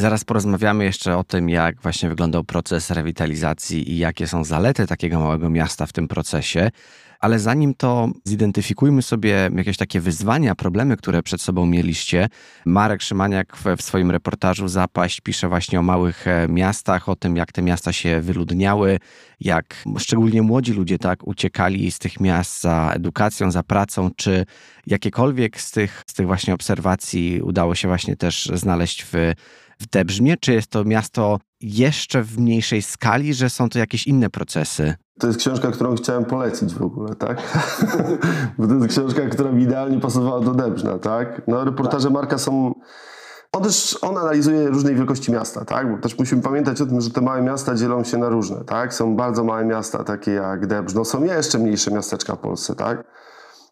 Zaraz 0.00 0.24
porozmawiamy 0.24 0.84
jeszcze 0.84 1.16
o 1.16 1.24
tym, 1.24 1.48
jak 1.48 1.82
właśnie 1.82 2.08
wyglądał 2.08 2.44
proces 2.44 2.90
rewitalizacji 2.90 3.92
i 3.92 3.98
jakie 3.98 4.26
są 4.26 4.44
zalety 4.44 4.86
takiego 4.86 5.20
małego 5.20 5.50
miasta 5.50 5.86
w 5.86 5.92
tym 5.92 6.08
procesie. 6.08 6.70
Ale 7.20 7.38
zanim 7.38 7.74
to 7.74 8.08
zidentyfikujmy 8.24 9.02
sobie 9.02 9.50
jakieś 9.56 9.76
takie 9.76 10.00
wyzwania, 10.00 10.54
problemy, 10.54 10.96
które 10.96 11.22
przed 11.22 11.40
sobą 11.40 11.66
mieliście. 11.66 12.28
Marek 12.66 13.02
Szymaniak 13.02 13.56
w, 13.56 13.82
swoim 13.82 14.10
reportażu 14.10 14.68
Zapaść 14.68 15.20
pisze 15.20 15.48
właśnie 15.48 15.80
o 15.80 15.82
małych 15.82 16.28
e, 16.28 16.46
miastach, 16.48 17.08
o 17.08 17.16
tym, 17.16 17.36
jak 17.36 17.52
te 17.52 17.62
miasta 17.62 17.92
się 17.92 18.20
wyludniały, 18.20 18.98
jak 19.40 19.84
szczególnie 19.98 20.42
młodzi 20.42 20.72
ludzie 20.72 20.98
tak 20.98 21.26
uciekali 21.26 21.90
z 21.90 21.98
tych 21.98 22.20
miast 22.20 22.60
za 22.60 22.92
edukacją, 22.94 23.50
za 23.50 23.62
pracą, 23.62 24.10
czy 24.16 24.46
jakiekolwiek 24.86 25.60
z 25.60 25.70
tych, 25.70 26.02
z 26.06 26.14
tych 26.14 26.26
właśnie 26.26 26.54
obserwacji 26.54 27.42
udało 27.42 27.74
się 27.74 27.88
właśnie 27.88 28.16
też 28.16 28.50
znaleźć 28.54 29.06
w 29.12 29.14
w 29.80 29.86
Debrzmie? 29.86 30.36
Czy 30.36 30.52
jest 30.52 30.70
to 30.70 30.84
miasto 30.84 31.38
jeszcze 31.60 32.22
w 32.22 32.38
mniejszej 32.38 32.82
skali, 32.82 33.34
że 33.34 33.50
są 33.50 33.68
to 33.68 33.78
jakieś 33.78 34.06
inne 34.06 34.30
procesy? 34.30 34.94
To 35.20 35.26
jest 35.26 35.38
książka, 35.38 35.70
którą 35.70 35.94
chciałem 35.94 36.24
polecić 36.24 36.74
w 36.74 36.82
ogóle, 36.82 37.14
tak? 37.14 37.42
Bo 38.58 38.66
to 38.66 38.74
jest 38.74 38.88
książka, 38.88 39.22
która 39.26 39.52
mi 39.52 39.62
idealnie 39.62 40.00
pasowała 40.00 40.40
do 40.40 40.54
Debrzna, 40.54 40.98
tak? 40.98 41.42
No, 41.46 41.64
reportaże 41.64 42.04
tak. 42.04 42.12
Marka 42.12 42.38
są... 42.38 42.74
On 43.52 43.62
też 43.62 43.98
on 44.02 44.18
analizuje 44.18 44.68
różnej 44.68 44.94
wielkości 44.94 45.32
miasta, 45.32 45.64
tak? 45.64 45.90
Bo 45.90 45.98
też 45.98 46.18
musimy 46.18 46.42
pamiętać 46.42 46.80
o 46.80 46.86
tym, 46.86 47.00
że 47.00 47.10
te 47.10 47.20
małe 47.20 47.42
miasta 47.42 47.74
dzielą 47.74 48.04
się 48.04 48.18
na 48.18 48.28
różne, 48.28 48.64
tak? 48.64 48.94
Są 48.94 49.16
bardzo 49.16 49.44
małe 49.44 49.64
miasta, 49.64 50.04
takie 50.04 50.30
jak 50.30 50.66
Debrzno, 50.66 51.04
są 51.04 51.24
jeszcze 51.24 51.58
mniejsze 51.58 51.90
miasteczka 51.90 52.36
w 52.36 52.38
Polsce, 52.38 52.74
tak? 52.74 53.04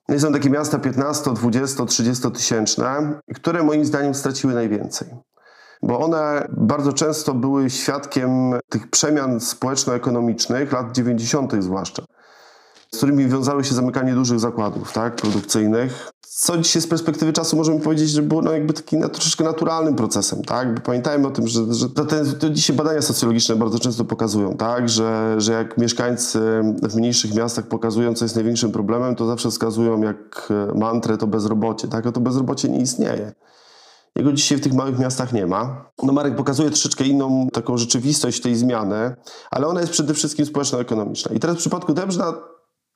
No 0.09 0.15
i 0.15 0.21
są 0.21 0.33
takie 0.33 0.51
miasta 0.51 0.79
15, 0.79 1.33
20, 1.35 1.85
30 1.85 2.31
tysięczne, 2.31 3.21
które 3.35 3.63
moim 3.63 3.85
zdaniem 3.85 4.15
straciły 4.15 4.55
najwięcej 4.55 5.09
bo 5.83 6.01
one 6.01 6.49
bardzo 6.51 6.93
często 6.93 7.35
były 7.35 7.71
świadkiem 7.71 8.31
tych 8.69 8.91
przemian 8.91 9.41
społeczno-ekonomicznych 9.41 10.73
lat 10.73 10.93
90. 10.93 11.53
zwłaszcza, 11.59 12.03
z 12.93 12.97
którymi 12.97 13.27
wiązały 13.27 13.65
się 13.65 13.75
zamykanie 13.75 14.15
dużych 14.15 14.41
zakładów 14.41 14.93
tak, 14.93 15.17
produkcyjnych. 15.17 16.11
Co 16.21 16.59
dzisiaj 16.59 16.83
z 16.83 16.87
perspektywy 16.87 17.33
czasu 17.33 17.57
możemy 17.57 17.81
powiedzieć, 17.81 18.11
że 18.11 18.23
było 18.23 18.43
no 18.43 18.53
jakby 18.53 18.73
takim 18.73 19.03
troszeczkę 19.03 19.45
naturalnym 19.45 19.95
procesem, 19.95 20.43
tak? 20.43 20.75
Bo 20.75 20.81
pamiętajmy 20.81 21.27
o 21.27 21.31
tym, 21.31 21.49
że, 21.49 21.75
że 21.75 21.91
to, 21.91 22.05
ten, 22.05 22.35
to 22.35 22.51
dzisiaj 22.51 22.77
badania 22.77 23.03
socjologiczne 23.03 23.57
bardzo 23.57 23.79
często 23.79 24.05
pokazują, 24.05 24.57
tak? 24.57 24.89
Że, 24.89 25.35
że 25.39 25.53
jak 25.53 25.79
mieszkańcy 25.79 26.41
w 26.83 26.97
mniejszych 26.97 27.35
miastach 27.35 27.67
pokazują, 27.67 28.15
co 28.15 28.25
jest 28.25 28.35
największym 28.35 28.73
problemem, 28.73 29.15
to 29.15 29.27
zawsze 29.27 29.51
wskazują 29.51 30.03
jak 30.03 30.49
mantrę 30.75 31.19
to 31.19 31.27
bezrobocie, 31.27 31.89
tak? 31.89 32.07
A 32.07 32.13
to 32.13 32.21
bezrobocie 32.21 32.69
nie 32.69 32.81
istnieje. 32.81 33.33
Jego 34.19 34.33
dzisiaj 34.33 34.59
w 34.59 34.61
tych 34.61 34.75
małych 34.75 34.99
miastach 34.99 35.33
nie 35.33 35.47
ma. 35.47 35.91
No 36.03 36.13
Marek 36.13 36.37
pokazuje 36.37 36.71
troszeczkę 36.71 37.05
inną 37.05 37.49
taką 37.53 37.77
rzeczywistość 37.77 38.41
tej 38.41 38.57
zmiany, 38.57 39.15
ale 39.51 39.67
ona 39.67 39.81
jest 39.81 39.93
przede 39.93 40.15
wszystkim 40.15 40.47
społeczno-ekonomiczna. 40.47 41.35
I 41.35 41.41
teraz 41.41 41.57
w 41.57 41.61
przypadku 41.61 41.95
Debrzna 41.95 42.35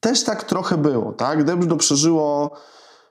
też 0.01 0.25
tak 0.25 0.45
trochę 0.45 0.79
było, 0.79 1.13
tak? 1.13 1.45
Debrzno 1.45 1.77
przeżyło 1.77 2.51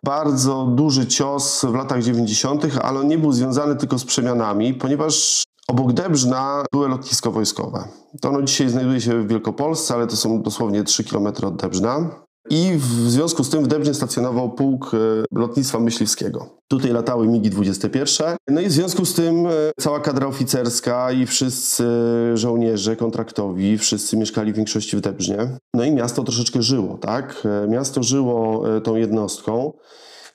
bardzo 0.03 0.65
duży 0.65 1.07
cios 1.07 1.65
w 1.65 1.73
latach 1.75 2.03
90., 2.03 2.65
ale 2.81 2.99
on 2.99 3.07
nie 3.07 3.17
był 3.17 3.31
związany 3.31 3.75
tylko 3.75 3.99
z 3.99 4.05
przemianami, 4.05 4.73
ponieważ 4.73 5.43
obok 5.67 5.93
Debrzna 5.93 6.65
były 6.71 6.89
lotnisko 6.89 7.31
wojskowe. 7.31 7.87
To 8.21 8.29
ono 8.29 8.41
dzisiaj 8.41 8.69
znajduje 8.69 9.01
się 9.01 9.21
w 9.21 9.27
Wielkopolsce, 9.27 9.93
ale 9.93 10.07
to 10.07 10.15
są 10.15 10.41
dosłownie 10.41 10.83
3 10.83 11.03
km 11.03 11.27
od 11.27 11.55
Debrzna. 11.55 12.09
I 12.53 12.71
w 12.77 13.09
związku 13.09 13.43
z 13.43 13.49
tym 13.49 13.63
w 13.63 13.67
Debnie 13.67 13.93
stacjonował 13.93 14.49
pułk 14.51 14.91
e, 14.93 14.97
lotnictwa 15.39 15.79
myśliwskiego. 15.79 16.49
Tutaj 16.67 16.91
latały 16.91 17.27
MIGI-21. 17.27 18.35
No 18.47 18.61
i 18.61 18.67
w 18.67 18.71
związku 18.71 19.05
z 19.05 19.13
tym 19.13 19.47
e, 19.47 19.49
cała 19.79 19.99
kadra 19.99 20.27
oficerska 20.27 21.11
i 21.11 21.25
wszyscy 21.25 21.83
żołnierze 22.33 22.95
kontraktowi, 22.95 23.77
wszyscy 23.77 24.17
mieszkali 24.17 24.53
w 24.53 24.55
większości 24.55 24.97
w 24.97 25.01
Debrznie. 25.01 25.57
No 25.73 25.83
i 25.83 25.91
miasto 25.91 26.23
troszeczkę 26.23 26.61
żyło, 26.61 26.97
tak? 26.97 27.43
E, 27.63 27.67
miasto 27.67 28.03
żyło 28.03 28.63
tą 28.83 28.95
jednostką. 28.95 29.73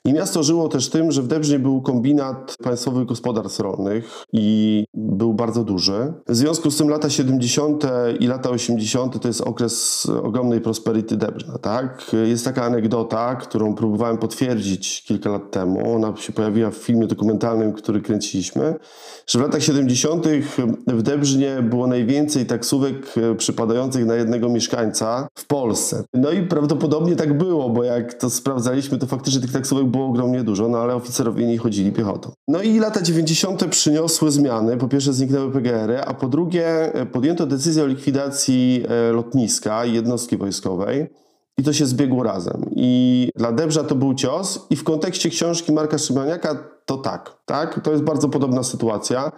I 0.07 0.13
miasto 0.13 0.43
żyło 0.43 0.67
też 0.67 0.89
tym, 0.89 1.11
że 1.11 1.21
w 1.21 1.27
Debrznie 1.27 1.59
był 1.59 1.81
kombinat 1.81 2.55
państwowych 2.63 3.05
gospodarstw 3.05 3.59
rolnych 3.59 4.23
i 4.33 4.85
był 4.93 5.33
bardzo 5.33 5.63
duży. 5.63 6.13
W 6.27 6.35
związku 6.35 6.71
z 6.71 6.77
tym 6.77 6.89
lata 6.89 7.09
70. 7.09 7.83
i 8.19 8.27
lata 8.27 8.49
80. 8.49 9.21
to 9.21 9.27
jest 9.27 9.41
okres 9.41 10.05
ogromnej 10.23 10.61
prosperity 10.61 11.17
Debrzna, 11.17 11.57
tak? 11.57 12.11
Jest 12.25 12.45
taka 12.45 12.63
anegdota, 12.63 13.35
którą 13.35 13.75
próbowałem 13.75 14.17
potwierdzić 14.17 15.03
kilka 15.03 15.29
lat 15.29 15.51
temu. 15.51 15.95
Ona 15.95 16.15
się 16.15 16.33
pojawiła 16.33 16.71
w 16.71 16.75
filmie 16.75 17.07
dokumentalnym, 17.07 17.73
który 17.73 18.01
kręciliśmy, 18.01 18.75
że 19.27 19.39
w 19.39 19.41
latach 19.41 19.63
70. 19.63 20.27
w 20.87 21.01
Debrznie 21.01 21.61
było 21.61 21.87
najwięcej 21.87 22.45
taksówek 22.45 23.13
przypadających 23.37 24.05
na 24.05 24.15
jednego 24.15 24.49
mieszkańca 24.49 25.27
w 25.35 25.47
Polsce. 25.47 26.03
No 26.13 26.31
i 26.31 26.43
prawdopodobnie 26.43 27.15
tak 27.15 27.37
było, 27.37 27.69
bo 27.69 27.83
jak 27.83 28.13
to 28.13 28.29
sprawdzaliśmy, 28.29 28.97
to 28.97 29.07
faktycznie 29.07 29.41
tych 29.41 29.51
taksówek 29.51 29.85
było 29.85 29.96
było 29.97 30.09
ogromnie 30.09 30.43
dużo, 30.43 30.69
no 30.69 30.77
ale 30.77 30.95
oficerowie 30.95 31.47
nie 31.47 31.57
chodzili 31.57 31.91
piechotą. 31.91 32.31
No 32.47 32.61
i 32.61 32.79
lata 32.79 33.01
90. 33.01 33.65
przyniosły 33.65 34.31
zmiany. 34.31 34.77
Po 34.77 34.87
pierwsze 34.87 35.13
zniknęły 35.13 35.51
PGR-y, 35.51 36.01
a 36.01 36.13
po 36.13 36.27
drugie 36.27 36.93
e, 36.93 37.05
podjęto 37.05 37.45
decyzję 37.45 37.83
o 37.83 37.85
likwidacji 37.85 38.83
e, 38.89 39.11
lotniska 39.11 39.85
i 39.85 39.93
jednostki 39.93 40.37
wojskowej. 40.37 41.07
I 41.57 41.63
to 41.63 41.73
się 41.73 41.85
zbiegło 41.85 42.23
razem. 42.23 42.65
I 42.75 43.29
dla 43.35 43.51
Debrza 43.51 43.83
to 43.83 43.95
był 43.95 44.13
cios 44.13 44.67
i 44.69 44.75
w 44.75 44.83
kontekście 44.83 45.29
książki 45.29 45.71
Marka 45.71 45.97
Szymaniaka 45.97 46.57
to 46.85 46.97
tak, 46.97 47.37
tak? 47.45 47.81
To 47.83 47.91
jest 47.91 48.03
bardzo 48.03 48.29
podobna 48.29 48.63
sytuacja. 48.63 49.31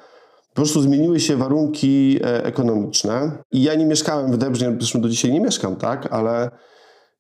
Po 0.50 0.56
prostu 0.56 0.82
zmieniły 0.82 1.20
się 1.20 1.36
warunki 1.36 2.20
e, 2.24 2.46
ekonomiczne 2.46 3.32
i 3.52 3.64
ja 3.64 3.76
nie 3.76 3.86
mieszkałem 3.86 4.32
w 4.32 4.38
Debrznie, 4.38 4.76
zresztą 4.80 5.02
do 5.02 5.10
dzisiaj 5.10 5.32
nie 5.32 5.42
mieszkam, 5.42 5.76
tak? 5.76 6.14
Ale 6.14 6.52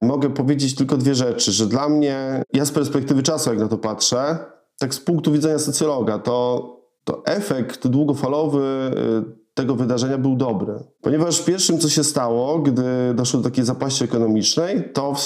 mogę 0.01 0.29
powiedzieć 0.29 0.75
tylko 0.75 0.97
dwie 0.97 1.15
rzeczy, 1.15 1.51
że 1.51 1.65
dla 1.65 1.89
mnie, 1.89 2.43
ja 2.53 2.65
z 2.65 2.71
perspektywy 2.71 3.23
czasu 3.23 3.49
jak 3.49 3.59
na 3.59 3.67
to 3.67 3.77
patrzę, 3.77 4.37
tak 4.79 4.93
z 4.93 4.99
punktu 4.99 5.31
widzenia 5.31 5.59
socjologa, 5.59 6.19
to, 6.19 6.65
to 7.03 7.25
efekt 7.25 7.87
długofalowy 7.87 8.91
y, 9.35 9.39
tego 9.53 9.75
wydarzenia 9.75 10.17
był 10.17 10.35
dobry. 10.35 10.73
Ponieważ 11.01 11.41
pierwszym, 11.41 11.79
co 11.79 11.89
się 11.89 12.03
stało, 12.03 12.59
gdy 12.59 13.13
doszło 13.15 13.39
do 13.39 13.49
takiej 13.49 13.65
zapaści 13.65 14.03
ekonomicznej, 14.03 14.91
to 14.93 15.13
w, 15.13 15.21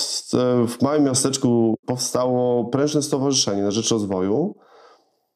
w 0.67 0.81
małym 0.81 1.03
miasteczku 1.03 1.75
powstało 1.85 2.65
prężne 2.65 3.01
stowarzyszenie 3.01 3.63
na 3.63 3.71
rzecz 3.71 3.91
rozwoju, 3.91 4.55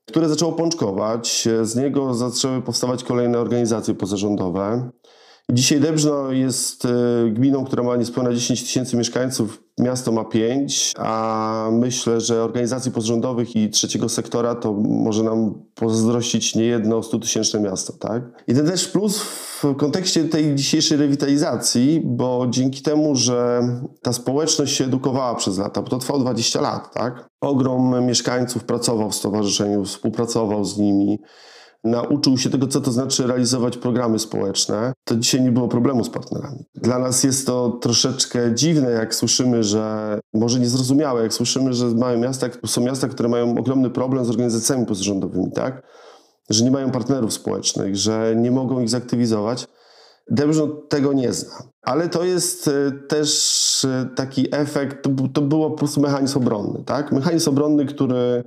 które 0.06 0.30
zaczęło 0.30 0.52
pączkować. 0.52 1.48
Z 1.62 1.76
niego 1.76 2.14
zaczęły 2.14 2.62
powstawać 2.62 3.04
kolejne 3.04 3.40
organizacje 3.40 3.94
pozarządowe. 3.94 4.90
Dzisiaj 5.52 5.80
Debrzno 5.80 6.32
jest 6.32 6.86
e, 6.86 6.90
gminą, 7.30 7.66
która 7.66 7.84
ma 7.84 7.96
niespełna 7.96 8.34
10 8.34 8.64
tysięcy 8.64 8.98
mieszkańców, 8.98 9.64
miasto 9.80 10.12
ma 10.12 10.26
5, 10.26 10.94
a 10.98 11.70
myślę, 11.72 12.22
że 12.22 12.44
organizacji 12.44 12.92
pozarządowych 12.92 13.56
i 13.56 13.70
trzeciego 13.70 14.10
sektora 14.10 14.56
to 14.56 14.74
może 14.74 15.24
nam 15.24 15.54
pozazdrościć 15.76 16.56
niejedno 16.56 17.00
100-tysięczne 17.00 17.62
miasto, 17.62 17.94
tak? 17.94 18.24
I 18.48 18.54
ten 18.54 18.66
też 18.66 18.88
plus 18.88 19.20
w 19.22 19.76
kontekście 19.78 20.24
tej 20.24 20.56
dzisiejszej 20.56 20.98
rewitalizacji, 20.98 22.02
bo 22.06 22.48
dzięki 22.50 22.82
temu, 22.82 23.16
że 23.16 23.62
ta 24.02 24.14
społeczność 24.14 24.76
się 24.76 24.86
edukowała 24.86 25.36
przez 25.36 25.58
lata, 25.58 25.82
bo 25.82 25.90
to 25.90 25.98
trwało 25.98 26.20
20 26.20 26.62
lat, 26.62 26.94
tak? 26.94 27.28
Ogrom 27.42 28.06
mieszkańców 28.06 28.64
pracował 28.64 29.10
w 29.10 29.16
stowarzyszeniu, 29.16 29.86
współpracował 29.86 30.66
z 30.66 30.78
nimi, 30.78 31.20
nauczył 31.88 32.38
się 32.38 32.50
tego, 32.50 32.68
co 32.68 32.82
to 32.82 32.92
znaczy 32.92 33.28
realizować 33.28 33.78
programy 33.78 34.20
społeczne, 34.20 34.94
to 35.04 35.16
dzisiaj 35.16 35.42
nie 35.42 35.52
było 35.52 35.68
problemu 35.68 36.04
z 36.04 36.10
partnerami. 36.10 36.66
Dla 36.76 37.00
nas 37.00 37.24
jest 37.24 37.48
to 37.48 37.70
troszeczkę 37.70 38.56
dziwne, 38.56 38.92
jak 38.92 39.16
słyszymy, 39.16 39.64
że 39.64 40.20
może 40.34 40.60
niezrozumiałe, 40.60 41.24
jak 41.24 41.34
słyszymy, 41.34 41.74
że 41.74 41.88
małe 41.88 42.18
miasta 42.18 42.48
są 42.66 42.82
miasta, 42.82 43.08
które 43.08 43.30
mają 43.30 43.58
ogromny 43.58 43.90
problem 43.90 44.26
z 44.26 44.30
organizacjami 44.30 44.86
pozarządowymi, 44.86 45.52
tak? 45.52 45.84
Że 46.50 46.64
nie 46.64 46.72
mają 46.72 46.92
partnerów 46.92 47.34
społecznych, 47.34 47.96
że 47.96 48.34
nie 48.38 48.52
mogą 48.52 48.80
ich 48.80 48.90
zaktywizować. 48.90 49.68
Debrzno 50.32 50.68
tego 50.68 51.14
nie 51.14 51.34
zna. 51.34 51.56
Ale 51.82 52.10
to 52.10 52.24
jest 52.24 52.68
e, 52.68 52.92
też 53.08 53.86
e, 53.86 54.10
taki 54.16 54.56
efekt, 54.56 55.04
to, 55.04 55.10
to 55.34 55.42
było 55.42 55.72
po 55.72 55.78
prostu 55.78 56.02
mechanizm 56.02 56.38
obronny, 56.38 56.84
tak? 56.86 57.12
Mechanizm 57.12 57.50
obronny, 57.50 57.86
który 57.86 58.44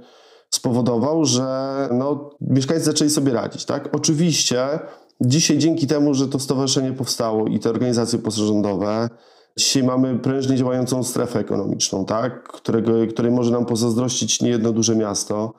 spowodował, 0.51 1.25
że 1.25 1.89
no, 1.93 2.31
mieszkańcy 2.41 2.85
zaczęli 2.85 3.11
sobie 3.11 3.33
radzić. 3.33 3.65
Tak? 3.65 3.89
Oczywiście 3.93 4.79
dzisiaj 5.21 5.59
dzięki 5.59 5.87
temu, 5.87 6.15
że 6.15 6.29
to 6.29 6.39
stowarzyszenie 6.39 6.93
powstało 6.93 7.47
i 7.47 7.59
te 7.59 7.71
organizacje 7.71 8.19
pozarządowe, 8.19 9.09
Dzisiaj 9.57 9.83
mamy 9.83 10.19
prężnie 10.19 10.57
działającą 10.57 11.03
strefę 11.03 11.39
ekonomiczną, 11.39 12.05
tak? 12.05 12.43
Którego, 12.43 12.93
której 13.11 13.33
może 13.33 13.51
nam 13.51 13.67
pozazdrościć 13.67 14.43
niejedno 14.43 14.73
duże 14.73 14.97
miasto. 14.97 15.53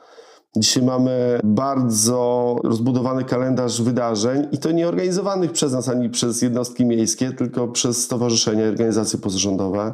Dzisiaj 0.56 0.84
mamy 0.84 1.40
bardzo 1.44 2.56
rozbudowany 2.64 3.24
kalendarz 3.24 3.82
wydarzeń 3.82 4.48
i 4.52 4.58
to 4.58 4.72
nie 4.72 4.88
organizowanych 4.88 5.52
przez 5.52 5.74
nas 5.74 5.90
ani 5.90 6.10
przez 6.10 6.42
jednostki 6.42 6.86
miejskie, 6.86 7.32
tylko 7.32 7.68
przez 7.68 8.04
stowarzyszenia 8.04 8.66
organizacje 8.68 9.20
pozarządowe. 9.20 9.94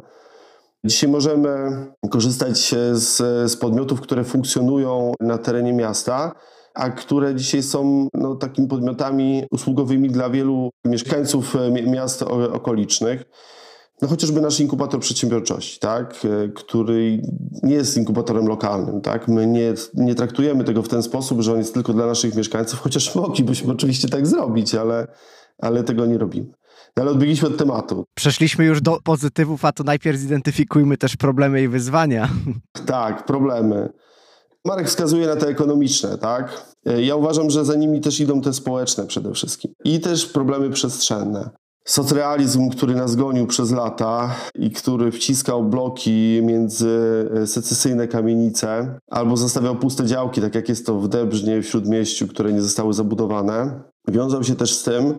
Dzisiaj 0.84 1.10
możemy 1.10 1.50
korzystać 2.10 2.74
z, 2.92 3.16
z 3.50 3.56
podmiotów, 3.56 4.00
które 4.00 4.24
funkcjonują 4.24 5.12
na 5.20 5.38
terenie 5.38 5.72
miasta, 5.72 6.32
a 6.74 6.90
które 6.90 7.34
dzisiaj 7.34 7.62
są 7.62 8.08
no, 8.14 8.34
takimi 8.34 8.68
podmiotami 8.68 9.44
usługowymi 9.50 10.10
dla 10.10 10.30
wielu 10.30 10.70
mieszkańców 10.84 11.56
miast 11.86 12.22
okolicznych. 12.52 13.24
No 14.02 14.08
chociażby 14.08 14.40
nasz 14.40 14.60
inkubator 14.60 15.00
przedsiębiorczości, 15.00 15.80
tak, 15.80 16.14
e, 16.24 16.48
który 16.48 17.22
nie 17.62 17.74
jest 17.74 17.96
inkubatorem 17.96 18.46
lokalnym, 18.46 19.00
tak. 19.00 19.28
My 19.28 19.46
nie, 19.46 19.74
nie 19.94 20.14
traktujemy 20.14 20.64
tego 20.64 20.82
w 20.82 20.88
ten 20.88 21.02
sposób, 21.02 21.40
że 21.40 21.52
on 21.52 21.58
jest 21.58 21.74
tylko 21.74 21.92
dla 21.92 22.06
naszych 22.06 22.34
mieszkańców, 22.34 22.80
chociaż 22.80 23.14
moglibyśmy 23.14 23.72
oczywiście 23.72 24.08
tak 24.08 24.26
zrobić, 24.26 24.74
ale, 24.74 25.06
ale 25.62 25.84
tego 25.84 26.06
nie 26.06 26.18
robimy. 26.18 26.52
No 26.96 27.02
ale 27.02 27.10
odbiegliśmy 27.10 27.48
od 27.48 27.56
tematu. 27.56 28.04
Przeszliśmy 28.14 28.64
już 28.64 28.80
do 28.80 28.98
pozytywów, 29.04 29.64
a 29.64 29.72
to 29.72 29.84
najpierw 29.84 30.18
zidentyfikujmy 30.18 30.96
też 30.96 31.16
problemy 31.16 31.62
i 31.62 31.68
wyzwania. 31.68 32.28
Tak, 32.86 33.26
problemy. 33.26 33.88
Marek 34.64 34.88
wskazuje 34.88 35.26
na 35.26 35.36
te 35.36 35.48
ekonomiczne, 35.48 36.18
tak? 36.18 36.74
Ja 36.98 37.16
uważam, 37.16 37.50
że 37.50 37.64
za 37.64 37.74
nimi 37.74 38.00
też 38.00 38.20
idą 38.20 38.40
te 38.40 38.52
społeczne 38.52 39.06
przede 39.06 39.32
wszystkim. 39.32 39.72
I 39.84 40.00
też 40.00 40.26
problemy 40.26 40.70
przestrzenne. 40.70 41.50
Socrealizm, 41.84 42.70
który 42.70 42.94
nas 42.94 43.16
gonił 43.16 43.46
przez 43.46 43.70
lata 43.70 44.34
i 44.54 44.70
który 44.70 45.12
wciskał 45.12 45.64
bloki 45.64 46.40
między 46.42 47.28
e, 47.34 47.46
secesyjne 47.46 48.08
kamienice 48.08 48.98
albo 49.10 49.36
zostawiał 49.36 49.76
puste 49.76 50.06
działki, 50.06 50.40
tak 50.40 50.54
jak 50.54 50.68
jest 50.68 50.86
to 50.86 50.98
w 50.98 51.08
Debrznie, 51.08 51.62
w 51.62 51.66
Śródmieściu, 51.66 52.28
które 52.28 52.52
nie 52.52 52.62
zostały 52.62 52.94
zabudowane, 52.94 53.80
wiązał 54.08 54.44
się 54.44 54.56
też 54.56 54.74
z 54.74 54.82
tym, 54.82 55.18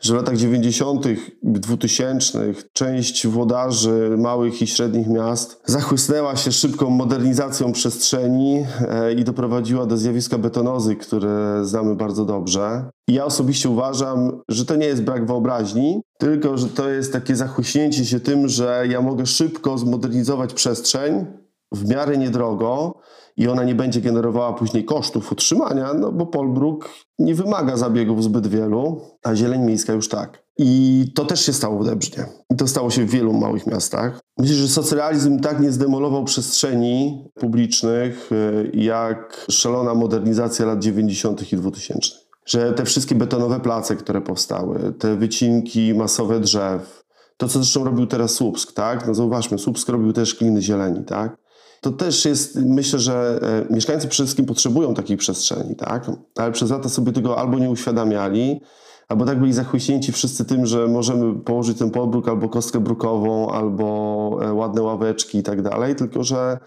że 0.00 0.14
w 0.14 0.16
latach 0.16 0.36
90., 0.36 1.06
2000 1.42 2.54
część 2.72 3.26
włodarzy 3.26 4.16
małych 4.18 4.62
i 4.62 4.66
średnich 4.66 5.06
miast 5.08 5.62
zachłysnęła 5.64 6.36
się 6.36 6.52
szybką 6.52 6.90
modernizacją 6.90 7.72
przestrzeni 7.72 8.64
e, 8.88 9.12
i 9.12 9.24
doprowadziła 9.24 9.86
do 9.86 9.96
zjawiska 9.96 10.38
betonozy, 10.38 10.96
które 10.96 11.60
znamy 11.64 11.94
bardzo 11.94 12.24
dobrze. 12.24 12.90
I 13.08 13.14
ja 13.14 13.24
osobiście 13.24 13.68
uważam, 13.68 14.40
że 14.48 14.64
to 14.64 14.76
nie 14.76 14.86
jest 14.86 15.02
brak 15.02 15.26
wyobraźni, 15.26 16.00
tylko 16.18 16.58
że 16.58 16.68
to 16.68 16.88
jest 16.88 17.12
takie 17.12 17.36
zachłyśnięcie 17.36 18.04
się 18.04 18.20
tym, 18.20 18.48
że 18.48 18.84
ja 18.88 19.00
mogę 19.00 19.26
szybko 19.26 19.78
zmodernizować 19.78 20.54
przestrzeń 20.54 21.26
w 21.72 21.88
miarę 21.88 22.18
niedrogo 22.18 23.00
i 23.36 23.48
ona 23.48 23.64
nie 23.64 23.74
będzie 23.74 24.00
generowała 24.00 24.52
później 24.52 24.84
kosztów 24.84 25.32
utrzymania, 25.32 25.94
no 25.94 26.12
bo 26.12 26.26
Polbruk 26.26 26.90
nie 27.18 27.34
wymaga 27.34 27.76
zabiegów 27.76 28.24
zbyt 28.24 28.46
wielu, 28.46 29.00
a 29.22 29.34
zieleń 29.34 29.60
miejska 29.62 29.92
już 29.92 30.08
tak. 30.08 30.42
I 30.58 31.04
to 31.14 31.24
też 31.24 31.46
się 31.46 31.52
stało 31.52 31.78
w 31.78 31.86
Debrznie. 31.86 32.26
I 32.50 32.56
to 32.56 32.66
stało 32.66 32.90
się 32.90 33.04
w 33.04 33.10
wielu 33.10 33.32
małych 33.32 33.66
miastach. 33.66 34.20
Myślę, 34.38 34.56
że 34.56 34.68
socrealizm 34.68 35.40
tak 35.40 35.60
nie 35.60 35.72
zdemolował 35.72 36.24
przestrzeni 36.24 37.24
publicznych, 37.34 38.30
y, 38.32 38.70
jak 38.74 39.46
szalona 39.50 39.94
modernizacja 39.94 40.66
lat 40.66 40.78
90. 40.78 41.52
i 41.52 41.56
2000. 41.56 42.10
Że 42.46 42.72
te 42.72 42.84
wszystkie 42.84 43.14
betonowe 43.14 43.60
place, 43.60 43.96
które 43.96 44.20
powstały, 44.20 44.92
te 44.98 45.16
wycinki 45.16 45.94
masowe 45.94 46.40
drzew, 46.40 47.04
to 47.36 47.48
co 47.48 47.58
zresztą 47.58 47.84
robił 47.84 48.06
teraz 48.06 48.30
Słupsk, 48.30 48.72
tak? 48.72 49.06
No 49.06 49.14
zauważmy, 49.14 49.58
Słupsk 49.58 49.88
robił 49.88 50.12
też 50.12 50.34
kliny 50.34 50.62
zieleni, 50.62 51.04
tak? 51.04 51.36
To 51.80 51.90
też 51.90 52.24
jest, 52.24 52.56
myślę, 52.56 52.98
że 52.98 53.40
e, 53.70 53.74
mieszkańcy 53.74 54.08
przede 54.08 54.26
wszystkim 54.26 54.46
potrzebują 54.46 54.94
takiej 54.94 55.16
przestrzeni, 55.16 55.76
tak? 55.76 56.10
Ale 56.36 56.52
przez 56.52 56.70
lata 56.70 56.88
sobie 56.88 57.12
tego 57.12 57.38
albo 57.38 57.58
nie 57.58 57.70
uświadamiali, 57.70 58.60
albo 59.08 59.24
tak 59.24 59.40
byli 59.40 59.52
zachłyśnięci 59.52 60.12
wszyscy 60.12 60.44
tym, 60.44 60.66
że 60.66 60.86
możemy 60.86 61.40
położyć 61.40 61.78
ten 61.78 61.90
podbruk 61.90 62.28
albo 62.28 62.48
kostkę 62.48 62.80
brukową, 62.80 63.50
albo 63.50 64.38
e, 64.42 64.52
ładne 64.52 64.82
ławeczki 64.82 65.38
i 65.38 65.42
tak 65.42 65.62
dalej, 65.62 65.94
tylko 65.94 66.24
że 66.24 66.58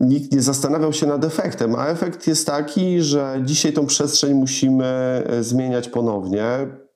nikt 0.00 0.32
nie 0.32 0.42
zastanawiał 0.42 0.92
się 0.92 1.06
nad 1.06 1.24
efektem, 1.24 1.74
a 1.74 1.86
efekt 1.86 2.26
jest 2.26 2.46
taki, 2.46 3.02
że 3.02 3.42
dzisiaj 3.44 3.72
tą 3.72 3.86
przestrzeń 3.86 4.34
musimy 4.34 4.86
e, 5.26 5.42
zmieniać 5.42 5.88
ponownie, 5.88 6.46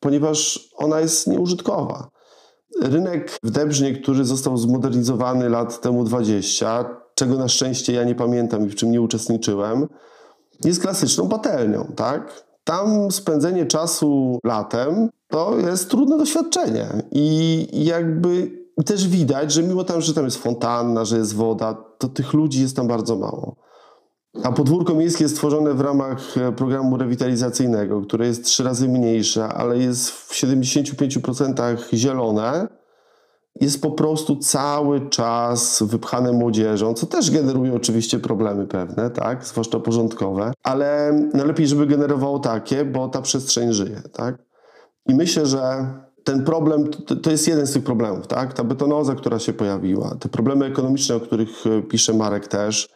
ponieważ 0.01 0.69
ona 0.77 1.01
jest 1.01 1.27
nieużytkowa. 1.27 2.09
Rynek 2.83 3.39
w 3.43 3.51
Debrznie, 3.51 3.93
który 3.93 4.25
został 4.25 4.57
zmodernizowany 4.57 5.49
lat 5.49 5.81
temu 5.81 6.05
20, 6.05 6.85
czego 7.23 7.39
na 7.39 7.49
szczęście 7.49 7.93
ja 7.93 8.05
nie 8.05 8.15
pamiętam 8.15 8.67
i 8.67 8.69
w 8.69 8.75
czym 8.75 8.91
nie 8.91 9.01
uczestniczyłem, 9.01 9.89
jest 10.65 10.83
klasyczną 10.83 11.29
patelnią, 11.29 11.93
tak? 11.97 12.45
Tam 12.65 13.11
spędzenie 13.11 13.67
czasu 13.67 14.39
latem 14.45 15.09
to 15.29 15.59
jest 15.59 15.91
trudne 15.91 16.19
doświadczenie 16.19 16.87
i 17.13 17.69
jakby 17.85 18.51
też 18.87 19.09
widać, 19.09 19.53
że 19.53 19.63
mimo 19.63 19.85
tam, 19.85 20.01
że 20.01 20.15
tam 20.15 20.25
jest 20.25 20.37
fontanna, 20.37 21.05
że 21.05 21.19
jest 21.19 21.35
woda, 21.35 21.75
to 21.99 22.09
tych 22.09 22.33
ludzi 22.33 22.63
jest 22.63 22.77
tam 22.77 22.89
bardzo 22.89 23.17
mało. 23.17 23.57
A 24.43 24.53
podwórko 24.53 24.95
miejskie 24.95 25.25
jest 25.25 25.35
stworzone 25.35 25.75
w 25.75 25.81
ramach 25.81 26.39
e, 26.39 26.53
programu 26.53 26.97
rewitalizacyjnego, 26.97 28.01
które 28.01 28.27
jest 28.27 28.45
trzy 28.45 28.65
razy 28.65 28.89
mniejsze, 28.89 29.49
ale 29.49 29.79
jest 29.79 30.11
w 30.11 30.33
75% 30.33 31.77
zielone 31.95 32.69
jest 33.61 33.83
po 33.83 33.91
prostu 33.91 34.37
cały 34.37 35.11
czas 35.11 35.83
wypchane 35.83 36.33
młodzieżą, 36.33 36.95
co 36.95 37.07
też 37.07 37.31
generuje 37.31 37.75
oczywiście 37.75 38.19
problemy 38.19 38.67
pewne, 38.67 39.11
tak, 39.11 39.47
zwłaszcza 39.47 39.81
porządkowe, 39.81 40.53
ale 40.63 41.13
najlepiej, 41.35 41.67
żeby 41.67 41.87
generowało 41.87 42.39
takie, 42.39 42.85
bo 42.85 43.09
ta 43.09 43.23
przestrzeń 43.23 43.73
żyje, 43.73 44.03
tak. 44.13 44.39
I 45.09 45.15
myślę, 45.15 45.47
że 45.47 45.87
ten 46.25 46.45
problem 46.45 46.91
to, 46.91 47.17
to 47.17 47.31
jest 47.31 47.49
jeden 47.49 47.67
z 47.67 47.73
tych 47.73 47.85
problemów, 47.85 48.27
tak, 48.27 48.53
ta 48.53 48.65
betonoza, 48.65 49.15
która 49.15 49.39
się 49.39 49.53
pojawiła, 49.53 50.15
te 50.21 50.29
problemy 50.29 50.67
ekonomiczne, 50.67 51.17
o 51.17 51.21
których 51.21 51.67
e, 51.67 51.83
pisze 51.83 52.15
Marek 52.15 52.49
też. 52.49 52.89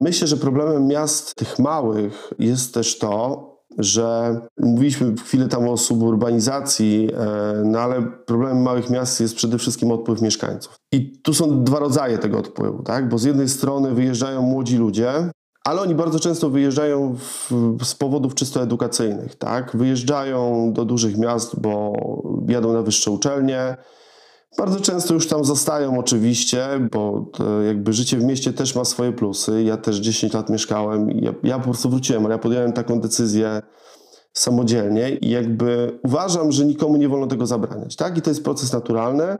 Myślę, 0.00 0.26
że 0.26 0.36
problemem 0.36 0.86
miast 0.86 1.34
tych 1.34 1.58
małych 1.58 2.32
jest 2.38 2.74
też 2.74 2.98
to, 2.98 3.49
że 3.78 4.40
mówiliśmy 4.60 5.14
chwilę 5.16 5.48
tam 5.48 5.68
o 5.68 5.76
suburbanizacji, 5.76 7.08
e, 7.12 7.62
no 7.64 7.78
ale 7.78 8.02
problemem 8.02 8.62
małych 8.62 8.90
miast 8.90 9.20
jest 9.20 9.34
przede 9.34 9.58
wszystkim 9.58 9.92
odpływ 9.92 10.22
mieszkańców. 10.22 10.74
I 10.92 11.12
tu 11.22 11.34
są 11.34 11.64
dwa 11.64 11.78
rodzaje 11.78 12.18
tego 12.18 12.38
odpływu, 12.38 12.82
tak? 12.82 13.08
Bo 13.08 13.18
z 13.18 13.24
jednej 13.24 13.48
strony 13.48 13.94
wyjeżdżają 13.94 14.42
młodzi 14.42 14.76
ludzie, 14.76 15.30
ale 15.64 15.80
oni 15.80 15.94
bardzo 15.94 16.20
często 16.20 16.50
wyjeżdżają 16.50 17.16
w, 17.16 17.50
z 17.84 17.94
powodów 17.94 18.34
czysto 18.34 18.62
edukacyjnych, 18.62 19.34
tak? 19.34 19.76
Wyjeżdżają 19.76 20.72
do 20.72 20.84
dużych 20.84 21.18
miast, 21.18 21.60
bo 21.60 21.92
jadą 22.48 22.72
na 22.72 22.82
wyższe 22.82 23.10
uczelnie, 23.10 23.76
bardzo 24.58 24.80
często 24.80 25.14
już 25.14 25.26
tam 25.26 25.44
zostają 25.44 25.98
oczywiście, 25.98 26.68
bo 26.92 27.30
jakby 27.66 27.92
życie 27.92 28.16
w 28.16 28.24
mieście 28.24 28.52
też 28.52 28.74
ma 28.74 28.84
swoje 28.84 29.12
plusy. 29.12 29.62
Ja 29.62 29.76
też 29.76 29.96
10 29.96 30.32
lat 30.32 30.50
mieszkałem 30.50 31.10
ja, 31.10 31.32
ja 31.42 31.58
po 31.58 31.64
prostu 31.64 31.90
wróciłem, 31.90 32.24
ale 32.26 32.34
ja 32.34 32.38
podjąłem 32.38 32.72
taką 32.72 33.00
decyzję 33.00 33.62
samodzielnie 34.32 35.10
i 35.10 35.30
jakby 35.30 35.98
uważam, 36.04 36.52
że 36.52 36.64
nikomu 36.64 36.96
nie 36.96 37.08
wolno 37.08 37.26
tego 37.26 37.46
zabraniać, 37.46 37.96
tak? 37.96 38.18
I 38.18 38.22
to 38.22 38.30
jest 38.30 38.44
proces 38.44 38.72
naturalny. 38.72 39.38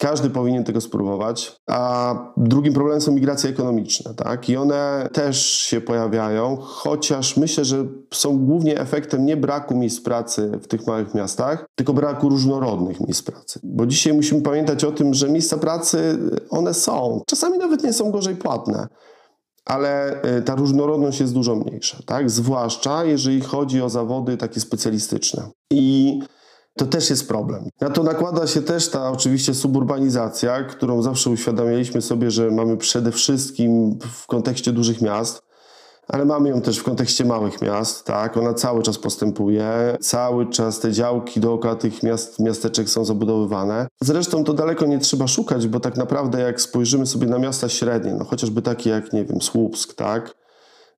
Każdy 0.00 0.30
powinien 0.30 0.64
tego 0.64 0.80
spróbować. 0.80 1.56
A 1.66 2.14
drugim 2.36 2.74
problemem 2.74 3.00
są 3.00 3.12
migracje 3.12 3.50
ekonomiczne, 3.50 4.14
tak? 4.14 4.48
I 4.48 4.56
one 4.56 5.08
też 5.12 5.46
się 5.46 5.80
pojawiają, 5.80 6.56
chociaż 6.60 7.36
myślę, 7.36 7.64
że 7.64 7.84
są 8.14 8.38
głównie 8.38 8.80
efektem 8.80 9.26
nie 9.26 9.36
braku 9.36 9.74
miejsc 9.74 10.00
pracy 10.00 10.50
w 10.62 10.66
tych 10.66 10.86
małych 10.86 11.14
miastach, 11.14 11.66
tylko 11.74 11.92
braku 11.92 12.28
różnorodnych 12.28 13.00
miejsc 13.00 13.22
pracy. 13.22 13.60
Bo 13.62 13.86
dzisiaj 13.86 14.12
musimy 14.12 14.42
pamiętać 14.42 14.84
o 14.84 14.92
tym, 14.92 15.14
że 15.14 15.28
miejsca 15.28 15.58
pracy 15.58 16.18
one 16.50 16.74
są. 16.74 17.22
Czasami 17.26 17.58
nawet 17.58 17.84
nie 17.84 17.92
są 17.92 18.10
gorzej 18.10 18.36
płatne 18.36 18.88
ale 19.66 20.22
y, 20.38 20.42
ta 20.42 20.54
różnorodność 20.54 21.20
jest 21.20 21.34
dużo 21.34 21.56
mniejsza, 21.56 21.98
tak? 22.06 22.30
Zwłaszcza 22.30 23.04
jeżeli 23.04 23.40
chodzi 23.40 23.82
o 23.82 23.88
zawody 23.88 24.36
takie 24.36 24.60
specjalistyczne. 24.60 25.50
I 25.70 26.18
to 26.76 26.86
też 26.86 27.10
jest 27.10 27.28
problem. 27.28 27.68
Na 27.80 27.90
to 27.90 28.02
nakłada 28.02 28.46
się 28.46 28.62
też 28.62 28.88
ta 28.88 29.10
oczywiście 29.10 29.54
suburbanizacja, 29.54 30.64
którą 30.64 31.02
zawsze 31.02 31.30
uświadamialiśmy 31.30 32.02
sobie, 32.02 32.30
że 32.30 32.50
mamy 32.50 32.76
przede 32.76 33.12
wszystkim 33.12 33.98
w 34.12 34.26
kontekście 34.26 34.72
dużych 34.72 35.02
miast, 35.02 35.42
ale 36.08 36.24
mamy 36.24 36.48
ją 36.48 36.60
też 36.60 36.78
w 36.78 36.82
kontekście 36.82 37.24
małych 37.24 37.62
miast, 37.62 38.04
tak? 38.04 38.36
Ona 38.36 38.54
cały 38.54 38.82
czas 38.82 38.98
postępuje, 38.98 39.96
cały 40.00 40.50
czas 40.50 40.80
te 40.80 40.92
działki 40.92 41.40
dookoła 41.40 41.76
tych 41.76 42.02
miast, 42.02 42.38
miasteczek 42.38 42.88
są 42.88 43.04
zabudowywane. 43.04 43.86
Zresztą 44.00 44.44
to 44.44 44.52
daleko 44.52 44.86
nie 44.86 44.98
trzeba 44.98 45.26
szukać, 45.26 45.68
bo 45.68 45.80
tak 45.80 45.96
naprawdę 45.96 46.40
jak 46.40 46.60
spojrzymy 46.60 47.06
sobie 47.06 47.26
na 47.26 47.38
miasta 47.38 47.68
średnie, 47.68 48.14
no 48.14 48.24
chociażby 48.24 48.62
takie 48.62 48.90
jak, 48.90 49.12
nie 49.12 49.24
wiem, 49.24 49.40
Słupsk, 49.40 49.94
tak? 49.94 50.34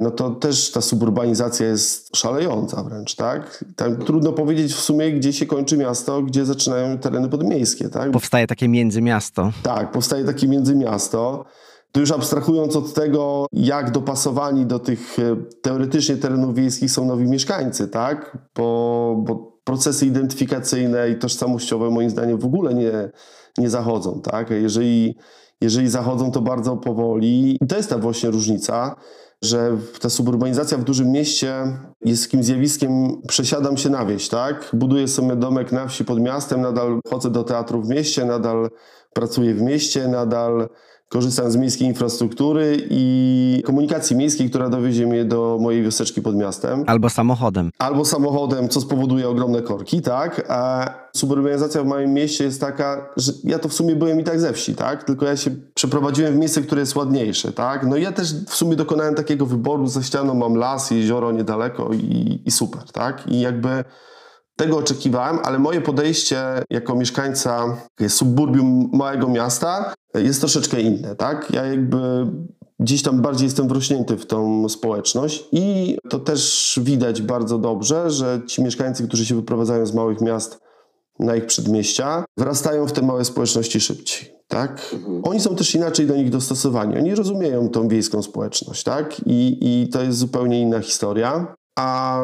No 0.00 0.10
to 0.10 0.30
też 0.30 0.72
ta 0.72 0.80
suburbanizacja 0.80 1.66
jest 1.66 2.16
szalejąca 2.16 2.82
wręcz, 2.82 3.14
tak? 3.14 3.64
Tam 3.76 3.96
trudno 3.96 4.32
powiedzieć 4.32 4.72
w 4.72 4.80
sumie, 4.80 5.12
gdzie 5.12 5.32
się 5.32 5.46
kończy 5.46 5.76
miasto, 5.76 6.22
gdzie 6.22 6.44
zaczynają 6.44 6.98
tereny 6.98 7.28
podmiejskie, 7.28 7.88
tak? 7.88 8.10
Powstaje 8.10 8.46
takie 8.46 8.68
międzymiasto. 8.68 9.52
Tak, 9.62 9.92
powstaje 9.92 10.24
takie 10.24 10.48
międzymiasto. 10.48 11.44
To 11.92 12.00
już 12.00 12.10
abstrahując 12.10 12.76
od 12.76 12.94
tego, 12.94 13.46
jak 13.52 13.90
dopasowani 13.90 14.66
do 14.66 14.78
tych 14.78 15.18
e, 15.18 15.36
teoretycznie 15.62 16.16
terenów 16.16 16.54
wiejskich 16.54 16.90
są 16.90 17.04
nowi 17.04 17.24
mieszkańcy, 17.24 17.88
tak? 17.88 18.38
Bo, 18.56 19.16
bo 19.26 19.58
procesy 19.64 20.06
identyfikacyjne 20.06 21.10
i 21.10 21.16
tożsamościowe 21.16 21.90
moim 21.90 22.10
zdaniem 22.10 22.38
w 22.38 22.44
ogóle 22.44 22.74
nie, 22.74 23.10
nie 23.58 23.70
zachodzą, 23.70 24.20
tak? 24.20 24.50
Jeżeli, 24.50 25.18
jeżeli 25.60 25.88
zachodzą, 25.88 26.30
to 26.30 26.40
bardzo 26.40 26.76
powoli. 26.76 27.58
I 27.60 27.66
to 27.66 27.76
jest 27.76 27.90
ta 27.90 27.98
właśnie 27.98 28.30
różnica 28.30 28.96
że 29.42 29.76
ta 30.00 30.10
suburbanizacja 30.10 30.78
w 30.78 30.84
dużym 30.84 31.12
mieście 31.12 31.78
jest 32.04 32.24
takim 32.24 32.42
zjawiskiem, 32.42 33.22
przesiadam 33.28 33.76
się 33.76 33.90
na 33.90 34.04
wieś, 34.06 34.28
tak? 34.28 34.70
Buduję 34.72 35.08
sobie 35.08 35.36
domek 35.36 35.72
na 35.72 35.86
wsi 35.86 36.04
pod 36.04 36.20
miastem, 36.20 36.60
nadal 36.60 37.00
chodzę 37.10 37.30
do 37.30 37.44
teatru 37.44 37.82
w 37.82 37.88
mieście, 37.88 38.24
nadal 38.24 38.70
pracuję 39.12 39.54
w 39.54 39.62
mieście, 39.62 40.08
nadal 40.08 40.68
korzystam 41.08 41.50
z 41.50 41.56
miejskiej 41.56 41.88
infrastruktury 41.88 42.86
i 42.90 43.62
komunikacji 43.66 44.16
miejskiej, 44.16 44.50
która 44.50 44.68
dowiezie 44.68 45.06
mnie 45.06 45.24
do 45.24 45.58
mojej 45.60 45.82
wioseczki 45.82 46.22
pod 46.22 46.36
miastem. 46.36 46.84
Albo 46.86 47.10
samochodem. 47.10 47.70
Albo 47.78 48.04
samochodem, 48.04 48.68
co 48.68 48.80
spowoduje 48.80 49.28
ogromne 49.28 49.62
korki, 49.62 50.02
tak? 50.02 50.46
A 50.48 50.90
suburbanizacja 51.16 51.82
w 51.82 51.86
moim 51.86 52.12
mieście 52.14 52.44
jest 52.44 52.60
taka, 52.60 53.08
że 53.16 53.32
ja 53.44 53.58
to 53.58 53.68
w 53.68 53.72
sumie 53.72 53.96
byłem 53.96 54.20
i 54.20 54.24
tak 54.24 54.40
ze 54.40 54.52
wsi, 54.52 54.74
tak? 54.74 55.04
Tylko 55.04 55.26
ja 55.26 55.36
się 55.36 55.50
przeprowadziłem 55.74 56.34
w 56.34 56.36
miejsce, 56.36 56.62
które 56.62 56.80
jest 56.80 56.96
ładniejsze, 56.96 57.52
tak? 57.52 57.86
No 57.86 57.96
i 57.96 58.02
ja 58.02 58.12
też 58.12 58.34
w 58.44 58.54
sumie 58.54 58.76
dokonałem 58.76 59.14
takiego 59.14 59.46
wyboru, 59.46 59.86
za 59.86 60.02
ścianą 60.02 60.34
mam 60.34 60.54
las, 60.54 60.90
jezioro 60.90 61.32
niedaleko 61.32 61.90
i, 61.92 62.40
i 62.44 62.50
super, 62.50 62.82
tak? 62.92 63.26
I 63.26 63.40
jakby 63.40 63.84
tego 64.58 64.76
oczekiwałem, 64.76 65.38
ale 65.44 65.58
moje 65.58 65.80
podejście 65.80 66.42
jako 66.70 66.94
mieszkańca 66.94 67.76
suburbium 68.08 68.90
małego 68.92 69.28
miasta 69.28 69.94
jest 70.14 70.40
troszeczkę 70.40 70.80
inne, 70.80 71.16
tak? 71.16 71.50
Ja 71.50 71.66
jakby 71.66 72.26
gdzieś 72.80 73.02
tam 73.02 73.22
bardziej 73.22 73.44
jestem 73.44 73.68
wrośnięty 73.68 74.16
w 74.16 74.26
tą 74.26 74.68
społeczność 74.68 75.48
i 75.52 75.96
to 76.08 76.18
też 76.18 76.74
widać 76.82 77.22
bardzo 77.22 77.58
dobrze, 77.58 78.10
że 78.10 78.40
ci 78.46 78.62
mieszkańcy, 78.62 79.08
którzy 79.08 79.26
się 79.26 79.34
wyprowadzają 79.34 79.86
z 79.86 79.94
małych 79.94 80.20
miast 80.20 80.60
na 81.18 81.36
ich 81.36 81.46
przedmieścia, 81.46 82.24
wrastają 82.36 82.86
w 82.86 82.92
te 82.92 83.02
małe 83.02 83.24
społeczności 83.24 83.80
szybciej. 83.80 84.32
Tak? 84.48 84.90
Mhm. 84.94 85.20
Oni 85.24 85.40
są 85.40 85.56
też 85.56 85.74
inaczej 85.74 86.06
do 86.06 86.16
nich 86.16 86.30
dostosowani. 86.30 86.98
Oni 86.98 87.14
rozumieją 87.14 87.68
tą 87.68 87.88
wiejską 87.88 88.22
społeczność, 88.22 88.82
tak? 88.82 89.20
I, 89.26 89.58
I 89.60 89.88
to 89.88 90.02
jest 90.02 90.18
zupełnie 90.18 90.60
inna 90.60 90.80
historia. 90.80 91.54
A 91.78 92.18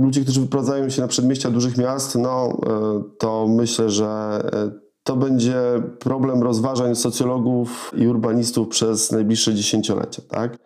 ludzie, 0.00 0.22
którzy 0.22 0.40
wyprowadzają 0.40 0.88
się 0.88 1.02
na 1.02 1.08
przedmieścia 1.08 1.50
dużych 1.50 1.76
miast, 1.76 2.14
no 2.14 2.48
e, 2.48 3.02
to 3.18 3.46
myślę, 3.48 3.90
że 3.90 4.40
e, 4.52 4.70
to 5.02 5.16
będzie 5.16 5.82
problem 5.98 6.42
rozważań 6.42 6.96
socjologów 6.96 7.92
i 7.96 8.06
urbanistów 8.08 8.68
przez 8.68 9.12
najbliższe 9.12 9.54
dziesięciolecia, 9.54 10.22
tak? 10.28 10.58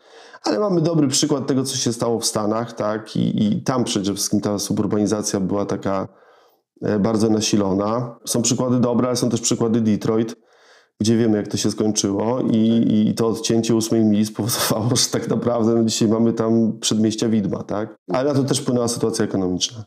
Ale 0.42 0.61
mamy 0.61 0.80
dobry 0.80 1.09
przykład 1.09 1.46
tego, 1.46 1.64
co 1.64 1.76
się 1.76 1.92
stało 1.92 2.20
w 2.20 2.24
Stanach, 2.24 2.72
tak? 2.72 3.16
I, 3.16 3.44
i 3.44 3.62
tam 3.62 3.85
przede 3.85 4.14
wszystkim 4.14 4.40
ta 4.40 4.59
suburbanizacja 4.59 5.40
była 5.40 5.66
taka 5.66 6.09
e, 6.83 6.98
bardzo 6.98 7.28
nasilona. 7.28 8.16
Są 8.24 8.42
przykłady 8.42 8.80
dobre, 8.80 9.07
ale 9.07 9.16
są 9.16 9.30
też 9.30 9.40
przykłady 9.40 9.80
Detroit, 9.80 10.37
gdzie 11.00 11.16
wiemy, 11.16 11.37
jak 11.37 11.48
to 11.48 11.57
się 11.57 11.70
skończyło 11.70 12.40
i, 12.40 12.85
i 13.09 13.14
to 13.14 13.26
odcięcie 13.26 13.74
ósmej 13.74 14.04
mili 14.04 14.26
spowodowało, 14.26 14.96
że 14.96 15.07
tak 15.07 15.28
naprawdę 15.28 15.74
no 15.74 15.85
dzisiaj 15.85 16.09
mamy 16.09 16.33
tam 16.33 16.78
przedmieścia 16.80 17.28
widma, 17.28 17.62
tak? 17.62 17.94
Ale 18.12 18.33
na 18.33 18.40
to 18.40 18.44
też 18.44 18.61
wpłynęła 18.61 18.88
sytuacja 18.88 19.24
ekonomiczna. 19.24 19.85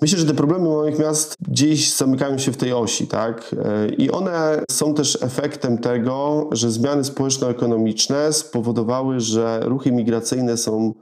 Myślę, 0.00 0.18
że 0.18 0.26
te 0.26 0.34
problemy 0.34 0.68
małych 0.68 0.98
miast 0.98 1.36
gdzieś 1.40 1.94
zamykają 1.94 2.38
się 2.38 2.52
w 2.52 2.56
tej 2.56 2.72
osi, 2.72 3.06
tak? 3.06 3.54
I 3.98 4.10
one 4.10 4.64
są 4.70 4.94
też 4.94 5.18
efektem 5.22 5.78
tego, 5.78 6.48
że 6.52 6.70
zmiany 6.70 7.04
społeczno-ekonomiczne 7.04 8.32
spowodowały, 8.32 9.20
że 9.20 9.60
ruchy 9.64 9.92
migracyjne 9.92 10.56
są 10.56 10.94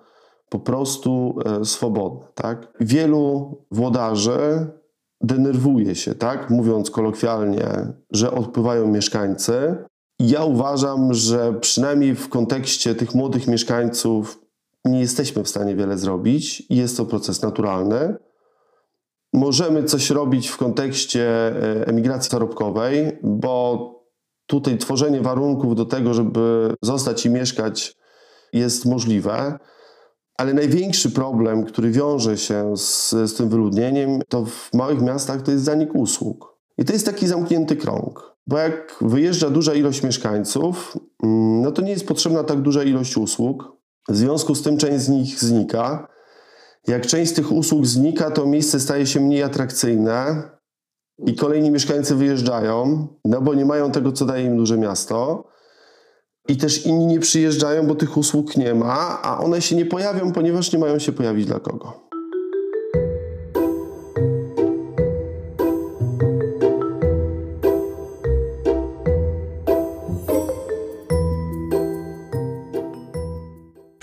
po 0.48 0.58
prostu 0.58 1.38
e, 1.44 1.64
swobodne, 1.64 2.26
tak? 2.34 2.72
Wielu 2.80 3.56
włodarzy 3.70 4.66
denerwuje 5.20 5.94
się, 5.94 6.14
tak? 6.14 6.50
Mówiąc 6.50 6.90
kolokwialnie, 6.90 7.92
że 8.12 8.30
odpływają 8.30 8.86
mieszkańcy. 8.86 9.76
Ja 10.18 10.44
uważam, 10.44 11.14
że 11.14 11.54
przynajmniej 11.60 12.14
w 12.14 12.28
kontekście 12.28 12.94
tych 12.94 13.14
młodych 13.14 13.46
mieszkańców 13.46 14.40
nie 14.84 15.00
jesteśmy 15.00 15.44
w 15.44 15.48
stanie 15.48 15.76
wiele 15.76 15.98
zrobić 15.98 16.60
i 16.70 16.76
jest 16.76 16.96
to 16.96 17.04
proces 17.04 17.42
naturalny 17.42 18.16
możemy 19.32 19.84
coś 19.84 20.10
robić 20.10 20.48
w 20.48 20.56
kontekście 20.56 21.28
e, 21.28 21.86
emigracji 21.86 22.30
zarobkowej, 22.30 23.18
bo 23.22 23.90
tutaj 24.46 24.78
tworzenie 24.78 25.20
warunków 25.20 25.74
do 25.74 25.84
tego, 25.84 26.14
żeby 26.14 26.74
zostać 26.82 27.26
i 27.26 27.30
mieszkać 27.30 27.96
jest 28.52 28.86
możliwe. 28.86 29.58
Ale 30.40 30.54
największy 30.54 31.10
problem, 31.10 31.64
który 31.64 31.90
wiąże 31.90 32.38
się 32.38 32.76
z, 32.76 33.10
z 33.10 33.34
tym 33.34 33.48
wyludnieniem, 33.48 34.22
to 34.28 34.44
w 34.44 34.74
małych 34.74 35.02
miastach 35.02 35.42
to 35.42 35.50
jest 35.50 35.64
zanik 35.64 35.94
usług. 35.94 36.58
I 36.78 36.84
to 36.84 36.92
jest 36.92 37.06
taki 37.06 37.26
zamknięty 37.26 37.76
krąg. 37.76 38.36
Bo 38.46 38.58
jak 38.58 38.96
wyjeżdża 39.00 39.50
duża 39.50 39.74
ilość 39.74 40.02
mieszkańców, 40.02 40.98
mm, 41.22 41.62
no 41.62 41.72
to 41.72 41.82
nie 41.82 41.90
jest 41.90 42.06
potrzebna 42.06 42.44
tak 42.44 42.60
duża 42.60 42.82
ilość 42.82 43.16
usług. 43.16 43.72
W 44.08 44.16
związku 44.16 44.54
z 44.54 44.62
tym 44.62 44.76
część 44.76 45.04
z 45.04 45.08
nich 45.08 45.40
znika. 45.40 46.08
Jak 46.88 47.06
część 47.06 47.30
z 47.30 47.34
tych 47.34 47.52
usług 47.52 47.86
znika, 47.86 48.30
to 48.30 48.46
miejsce 48.46 48.80
staje 48.80 49.06
się 49.06 49.20
mniej 49.20 49.42
atrakcyjne 49.42 50.42
i 51.26 51.34
kolejni 51.34 51.70
mieszkańcy 51.70 52.14
wyjeżdżają, 52.14 53.08
no 53.24 53.40
bo 53.40 53.54
nie 53.54 53.64
mają 53.64 53.90
tego, 53.90 54.12
co 54.12 54.26
daje 54.26 54.46
im 54.46 54.56
duże 54.56 54.78
miasto. 54.78 55.44
I 56.50 56.56
też 56.56 56.86
inni 56.86 57.06
nie 57.06 57.20
przyjeżdżają, 57.20 57.86
bo 57.86 57.94
tych 57.94 58.16
usług 58.16 58.56
nie 58.56 58.74
ma, 58.74 59.22
a 59.22 59.38
one 59.38 59.62
się 59.62 59.76
nie 59.76 59.86
pojawią, 59.86 60.32
ponieważ 60.32 60.72
nie 60.72 60.78
mają 60.78 60.98
się 60.98 61.12
pojawić 61.12 61.46
dla 61.46 61.60
kogo. 61.60 62.09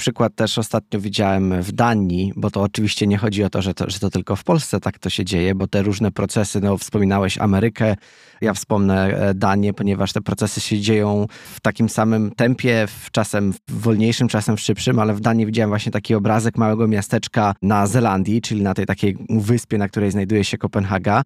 Przykład 0.08 0.36
też 0.36 0.58
ostatnio 0.58 1.00
widziałem 1.00 1.62
w 1.62 1.72
Danii, 1.72 2.34
bo 2.36 2.52
to 2.52 2.62
oczywiście 2.62 3.08
nie 3.08 3.18
chodzi 3.18 3.44
o 3.44 3.50
to, 3.50 3.62
że 3.62 3.74
to, 3.74 3.90
że 3.90 4.00
to 4.00 4.10
tylko 4.10 4.36
w 4.36 4.44
Polsce 4.44 4.80
tak 4.80 5.00
to 5.00 5.10
się 5.10 5.26
dzieje, 5.26 5.56
bo 5.56 5.68
te 5.68 5.82
różne 5.82 6.12
procesy, 6.12 6.62
no 6.62 6.78
wspominałeś 6.78 7.38
Amerykę, 7.38 7.96
ja 8.42 8.54
wspomnę 8.54 9.08
e, 9.08 9.34
Danię, 9.34 9.74
ponieważ 9.74 10.14
te 10.14 10.22
procesy 10.22 10.62
się 10.62 10.80
dzieją 10.80 11.28
w 11.54 11.60
takim 11.60 11.90
samym 11.90 12.32
tempie, 12.32 12.88
w 12.88 13.12
czasem 13.12 13.54
wolniejszym, 13.68 14.28
czasem 14.28 14.58
szybszym, 14.58 15.00
ale 15.00 15.14
w 15.14 15.22
Danii 15.22 15.46
widziałem 15.46 15.70
właśnie 15.70 15.92
taki 15.92 16.16
obrazek 16.16 16.58
małego 16.58 16.88
miasteczka 16.88 17.56
na 17.62 17.88
Zelandii, 17.88 18.42
czyli 18.42 18.62
na 18.62 18.74
tej 18.74 18.86
takiej 18.86 19.18
wyspie, 19.30 19.78
na 19.78 19.88
której 19.88 20.12
znajduje 20.12 20.44
się 20.44 20.58
Kopenhaga 20.58 21.24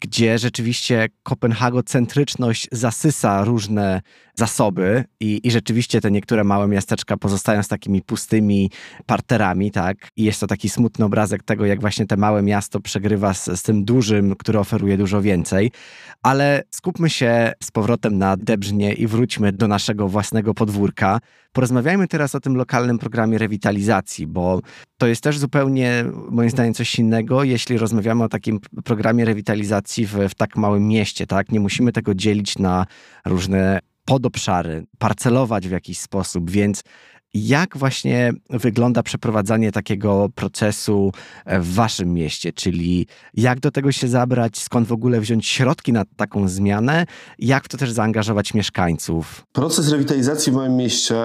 gdzie 0.00 0.38
rzeczywiście 0.38 1.08
kopenhagocentryczność 1.22 2.68
zasysa 2.72 3.44
różne 3.44 4.02
zasoby 4.40 5.04
i, 5.20 5.40
i 5.44 5.50
rzeczywiście 5.50 6.00
te 6.00 6.10
niektóre 6.10 6.44
małe 6.44 6.68
miasteczka 6.68 7.16
pozostają 7.16 7.62
z 7.62 7.68
takimi 7.68 8.02
pustymi 8.02 8.70
parterami, 9.06 9.70
tak? 9.70 10.08
I 10.16 10.24
jest 10.24 10.40
to 10.40 10.46
taki 10.46 10.68
smutny 10.68 11.04
obrazek 11.04 11.42
tego, 11.42 11.66
jak 11.66 11.80
właśnie 11.80 12.06
te 12.06 12.16
małe 12.16 12.42
miasto 12.42 12.80
przegrywa 12.80 13.34
z, 13.34 13.60
z 13.60 13.62
tym 13.62 13.84
dużym, 13.84 14.36
które 14.36 14.60
oferuje 14.60 14.96
dużo 14.96 15.22
więcej. 15.22 15.70
Ale 16.22 16.62
skupmy 16.70 17.10
się 17.10 17.52
z 17.62 17.70
powrotem 17.70 18.18
na 18.18 18.36
Debrznie 18.36 18.92
i 18.92 19.06
wróćmy 19.06 19.52
do 19.52 19.68
naszego 19.68 20.08
własnego 20.08 20.54
podwórka. 20.54 21.20
Porozmawiajmy 21.52 22.08
teraz 22.08 22.34
o 22.34 22.40
tym 22.40 22.56
lokalnym 22.56 22.98
programie 22.98 23.38
rewitalizacji, 23.38 24.26
bo 24.26 24.60
to 24.98 25.06
jest 25.06 25.22
też 25.22 25.38
zupełnie, 25.38 26.04
moim 26.30 26.50
zdaniem, 26.50 26.74
coś 26.74 26.98
innego, 26.98 27.44
jeśli 27.44 27.78
rozmawiamy 27.78 28.24
o 28.24 28.28
takim 28.28 28.60
programie 28.84 29.24
rewitalizacji 29.24 30.06
w, 30.06 30.14
w 30.28 30.34
tak 30.34 30.56
małym 30.56 30.88
mieście, 30.88 31.26
tak? 31.26 31.52
Nie 31.52 31.60
musimy 31.60 31.92
tego 31.92 32.14
dzielić 32.14 32.58
na 32.58 32.86
różne 33.24 33.80
podobszary, 34.10 34.86
parcelować 34.98 35.68
w 35.68 35.70
jakiś 35.70 35.98
sposób, 35.98 36.50
więc 36.50 36.82
jak 37.34 37.76
właśnie 37.76 38.32
wygląda 38.50 39.02
przeprowadzanie 39.02 39.72
takiego 39.72 40.28
procesu 40.34 41.12
e, 41.44 41.60
w 41.60 41.74
waszym 41.74 42.14
mieście? 42.14 42.52
Czyli 42.52 43.06
jak 43.34 43.60
do 43.60 43.70
tego 43.70 43.92
się 43.92 44.08
zabrać, 44.08 44.58
skąd 44.58 44.88
w 44.88 44.92
ogóle 44.92 45.20
wziąć 45.20 45.46
środki 45.46 45.92
na 45.92 46.04
taką 46.16 46.48
zmianę, 46.48 47.06
jak 47.38 47.64
w 47.64 47.68
to 47.68 47.76
też 47.76 47.90
zaangażować 47.90 48.54
mieszkańców? 48.54 49.46
Proces 49.52 49.88
rewitalizacji 49.88 50.52
w 50.52 50.54
moim 50.54 50.76
mieście 50.76 51.16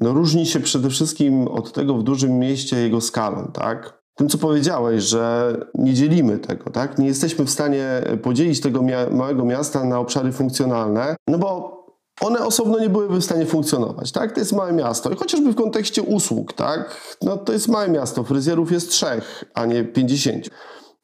no, 0.00 0.12
różni 0.12 0.46
się 0.46 0.60
przede 0.60 0.90
wszystkim 0.90 1.48
od 1.48 1.72
tego 1.72 1.94
w 1.94 2.02
dużym 2.02 2.38
mieście 2.38 2.76
jego 2.76 3.00
skalą, 3.00 3.50
tak? 3.52 4.02
Tym, 4.14 4.28
co 4.28 4.38
powiedziałeś, 4.38 5.02
że 5.02 5.56
nie 5.74 5.94
dzielimy 5.94 6.38
tego, 6.38 6.70
tak? 6.70 6.98
Nie 6.98 7.06
jesteśmy 7.06 7.44
w 7.44 7.50
stanie 7.50 7.86
podzielić 8.22 8.60
tego 8.60 8.82
mia 8.82 9.10
małego 9.10 9.44
miasta 9.44 9.84
na 9.84 9.98
obszary 9.98 10.32
funkcjonalne, 10.32 11.16
no 11.28 11.38
bo 11.38 11.83
one 12.20 12.38
osobno 12.46 12.78
nie 12.78 12.88
byłyby 12.88 13.18
w 13.18 13.24
stanie 13.24 13.46
funkcjonować, 13.46 14.12
tak? 14.12 14.32
To 14.32 14.40
jest 14.40 14.52
małe 14.52 14.72
miasto 14.72 15.10
i 15.10 15.16
chociażby 15.16 15.52
w 15.52 15.56
kontekście 15.56 16.02
usług, 16.02 16.52
tak? 16.52 16.96
No 17.22 17.36
to 17.36 17.52
jest 17.52 17.68
małe 17.68 17.88
miasto, 17.88 18.24
fryzjerów 18.24 18.72
jest 18.72 18.90
trzech, 18.90 19.44
a 19.54 19.66
nie 19.66 19.84
pięćdziesięciu. 19.84 20.50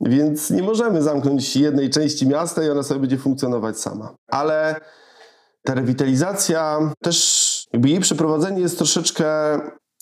Więc 0.01 0.51
nie 0.51 0.63
możemy 0.63 1.03
zamknąć 1.03 1.57
jednej 1.57 1.91
części 1.91 2.27
miasta 2.27 2.65
i 2.65 2.71
ona 2.71 2.83
sobie 2.83 3.01
będzie 3.01 3.19
funkcjonować 3.19 3.79
sama. 3.79 4.15
Ale 4.29 4.81
ta 5.65 5.75
rewitalizacja 5.75 6.93
też, 7.03 7.67
jakby 7.73 7.89
jej 7.89 8.01
przeprowadzenie 8.01 8.61
jest 8.61 8.79
troszeczkę 8.79 9.27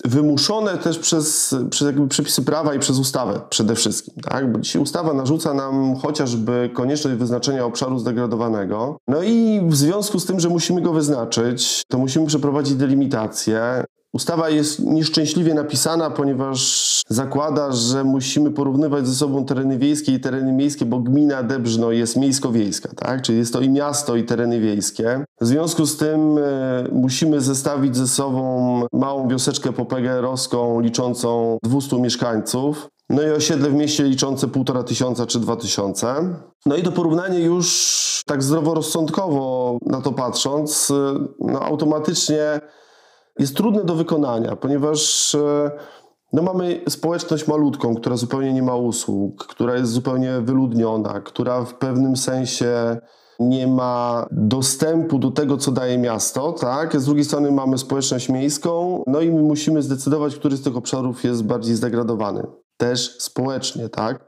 wymuszone 0.04 0.78
też 0.78 0.98
przez, 0.98 1.54
przez 1.70 1.86
jakby 1.86 2.08
przepisy 2.08 2.42
prawa 2.42 2.74
i 2.74 2.78
przez 2.78 2.98
ustawę 2.98 3.40
przede 3.50 3.74
wszystkim, 3.74 4.14
tak? 4.22 4.52
Bo 4.52 4.58
dzisiaj 4.58 4.82
ustawa 4.82 5.14
narzuca 5.14 5.54
nam 5.54 5.96
chociażby 5.96 6.70
konieczność 6.74 7.16
wyznaczenia 7.16 7.64
obszaru 7.64 7.98
zdegradowanego. 7.98 8.96
No 9.08 9.22
i 9.22 9.60
w 9.68 9.76
związku 9.76 10.20
z 10.20 10.26
tym, 10.26 10.40
że 10.40 10.48
musimy 10.48 10.80
go 10.80 10.92
wyznaczyć, 10.92 11.82
to 11.88 11.98
musimy 11.98 12.26
przeprowadzić 12.26 12.74
delimitację. 12.74 13.84
Ustawa 14.12 14.50
jest 14.50 14.78
nieszczęśliwie 14.80 15.54
napisana, 15.54 16.10
ponieważ 16.10 17.02
zakłada, 17.08 17.72
że 17.72 18.04
musimy 18.04 18.50
porównywać 18.50 19.06
ze 19.06 19.14
sobą 19.14 19.44
tereny 19.44 19.78
wiejskie 19.78 20.12
i 20.12 20.20
tereny 20.20 20.52
miejskie, 20.52 20.84
bo 20.84 20.98
gmina 20.98 21.42
Debrzno 21.42 21.90
jest 21.92 22.16
miejsko-wiejska, 22.16 22.88
tak? 22.96 23.22
Czyli 23.22 23.38
jest 23.38 23.52
to 23.52 23.60
i 23.60 23.70
miasto, 23.70 24.16
i 24.16 24.24
tereny 24.24 24.60
wiejskie. 24.60 25.24
W 25.40 25.46
związku 25.46 25.86
z 25.86 25.96
tym 25.96 26.38
e, 26.38 26.42
musimy 26.92 27.40
zestawić 27.40 27.96
ze 27.96 28.08
sobą 28.08 28.82
małą 28.92 29.28
wioseczkę 29.28 29.72
popegerowską 29.72 30.80
liczącą 30.80 31.58
200 31.62 31.96
mieszkańców. 32.00 32.88
No 33.10 33.22
i 33.22 33.30
osiedle 33.30 33.70
w 33.70 33.74
mieście 33.74 34.04
liczące 34.04 34.48
półtora 34.48 34.82
tysiąca 34.82 35.26
czy 35.26 35.40
dwa 35.40 35.56
tysiące. 35.56 36.34
No 36.66 36.76
i 36.76 36.82
to 36.82 36.92
porównanie 36.92 37.40
już 37.40 38.22
tak 38.26 38.42
zdroworozsądkowo 38.42 39.78
na 39.86 40.00
to 40.00 40.12
patrząc, 40.12 40.90
e, 40.90 40.94
no 41.40 41.60
automatycznie 41.60 42.60
jest 43.38 43.56
trudne 43.56 43.84
do 43.84 43.94
wykonania, 43.94 44.56
ponieważ 44.56 45.34
e, 45.34 45.70
no 46.32 46.42
mamy 46.42 46.80
społeczność 46.88 47.46
malutką, 47.46 47.94
która 47.94 48.16
zupełnie 48.16 48.52
nie 48.52 48.62
ma 48.62 48.76
usług, 48.76 49.46
która 49.46 49.76
jest 49.76 49.92
zupełnie 49.92 50.40
wyludniona, 50.40 51.20
która 51.20 51.64
w 51.64 51.74
pewnym 51.74 52.16
sensie 52.16 52.96
nie 53.38 53.66
ma 53.66 54.26
dostępu 54.30 55.18
do 55.18 55.30
tego, 55.30 55.56
co 55.56 55.72
daje 55.72 55.98
miasto, 55.98 56.52
tak? 56.52 57.00
Z 57.00 57.04
drugiej 57.04 57.24
strony 57.24 57.52
mamy 57.52 57.78
społeczność 57.78 58.28
miejską, 58.28 59.02
no 59.06 59.20
i 59.20 59.30
my 59.30 59.42
musimy 59.42 59.82
zdecydować, 59.82 60.36
który 60.36 60.56
z 60.56 60.62
tych 60.62 60.76
obszarów 60.76 61.24
jest 61.24 61.44
bardziej 61.44 61.74
zdegradowany. 61.74 62.42
Też 62.76 63.16
społecznie, 63.18 63.88
tak? 63.88 64.24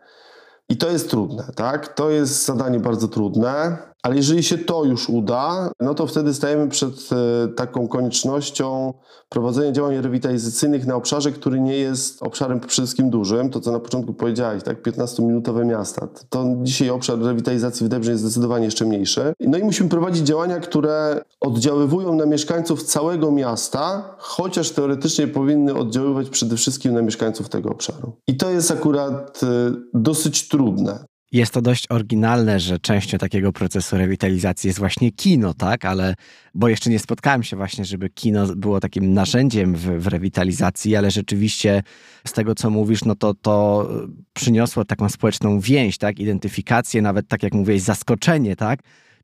I 0.68 0.76
to 0.76 0.90
jest 0.90 1.10
trudne, 1.10 1.44
tak? 1.56 1.94
To 1.94 2.10
jest 2.10 2.44
zadanie 2.44 2.80
bardzo 2.80 3.08
trudne. 3.08 3.78
Ale 4.02 4.16
jeżeli 4.16 4.42
się 4.42 4.58
to 4.58 4.84
już 4.84 5.08
uda, 5.08 5.70
no 5.80 5.94
to 5.94 6.06
wtedy 6.06 6.34
stajemy 6.34 6.68
przed 6.68 7.10
e, 7.12 7.48
taką 7.48 7.88
koniecznością 7.88 8.94
prowadzenia 9.28 9.72
działań 9.72 9.96
rewitalizacyjnych 10.00 10.86
na 10.86 10.94
obszarze, 10.94 11.32
który 11.32 11.60
nie 11.60 11.76
jest 11.76 12.22
obszarem 12.22 12.60
wszystkim 12.60 13.10
dużym. 13.10 13.50
To, 13.50 13.60
co 13.60 13.72
na 13.72 13.80
początku 13.80 14.14
powiedziałeś, 14.14 14.62
tak, 14.62 14.82
15-minutowe 14.82 15.66
miasta. 15.66 16.08
To 16.28 16.56
dzisiaj 16.62 16.90
obszar 16.90 17.18
rewitalizacji 17.18 17.86
w 17.86 17.88
Debrze 17.88 18.10
jest 18.10 18.22
zdecydowanie 18.22 18.64
jeszcze 18.64 18.84
mniejszy. 18.84 19.32
No 19.40 19.58
i 19.58 19.64
musimy 19.64 19.88
prowadzić 19.88 20.26
działania, 20.26 20.60
które 20.60 21.24
oddziaływują 21.40 22.14
na 22.14 22.26
mieszkańców 22.26 22.82
całego 22.82 23.30
miasta, 23.30 24.14
chociaż 24.18 24.70
teoretycznie 24.70 25.28
powinny 25.28 25.74
oddziaływać 25.74 26.30
przede 26.30 26.56
wszystkim 26.56 26.94
na 26.94 27.02
mieszkańców 27.02 27.48
tego 27.48 27.70
obszaru. 27.70 28.12
I 28.26 28.36
to 28.36 28.50
jest 28.50 28.70
akurat 28.70 29.40
e, 29.42 29.46
dosyć 29.94 30.48
trudne. 30.48 31.04
Jest 31.32 31.52
to 31.52 31.62
dość 31.62 31.86
oryginalne, 31.90 32.60
że 32.60 32.78
częścią 32.78 33.18
takiego 33.18 33.52
procesu 33.52 33.96
rewitalizacji 33.96 34.68
jest 34.68 34.78
właśnie 34.78 35.12
kino, 35.12 35.54
tak? 35.54 35.84
Ale, 35.84 36.14
bo 36.54 36.68
jeszcze 36.68 36.90
nie 36.90 36.98
spotkałem 36.98 37.42
się 37.42 37.56
właśnie, 37.56 37.84
żeby 37.84 38.10
kino 38.10 38.46
było 38.46 38.80
takim 38.80 39.12
narzędziem 39.12 39.74
w, 39.74 39.80
w 39.80 40.06
rewitalizacji, 40.06 40.96
ale 40.96 41.10
rzeczywiście 41.10 41.82
z 42.26 42.32
tego, 42.32 42.54
co 42.54 42.70
mówisz, 42.70 43.04
no 43.04 43.14
to 43.14 43.34
to 43.34 43.88
przyniosło 44.32 44.84
taką 44.84 45.08
społeczną 45.08 45.60
więź, 45.60 45.98
tak? 45.98 46.18
Identyfikację, 46.18 47.02
nawet 47.02 47.28
tak 47.28 47.42
jak 47.42 47.52
mówiłeś, 47.54 47.82
zaskoczenie, 47.82 48.56
tak? 48.56 48.80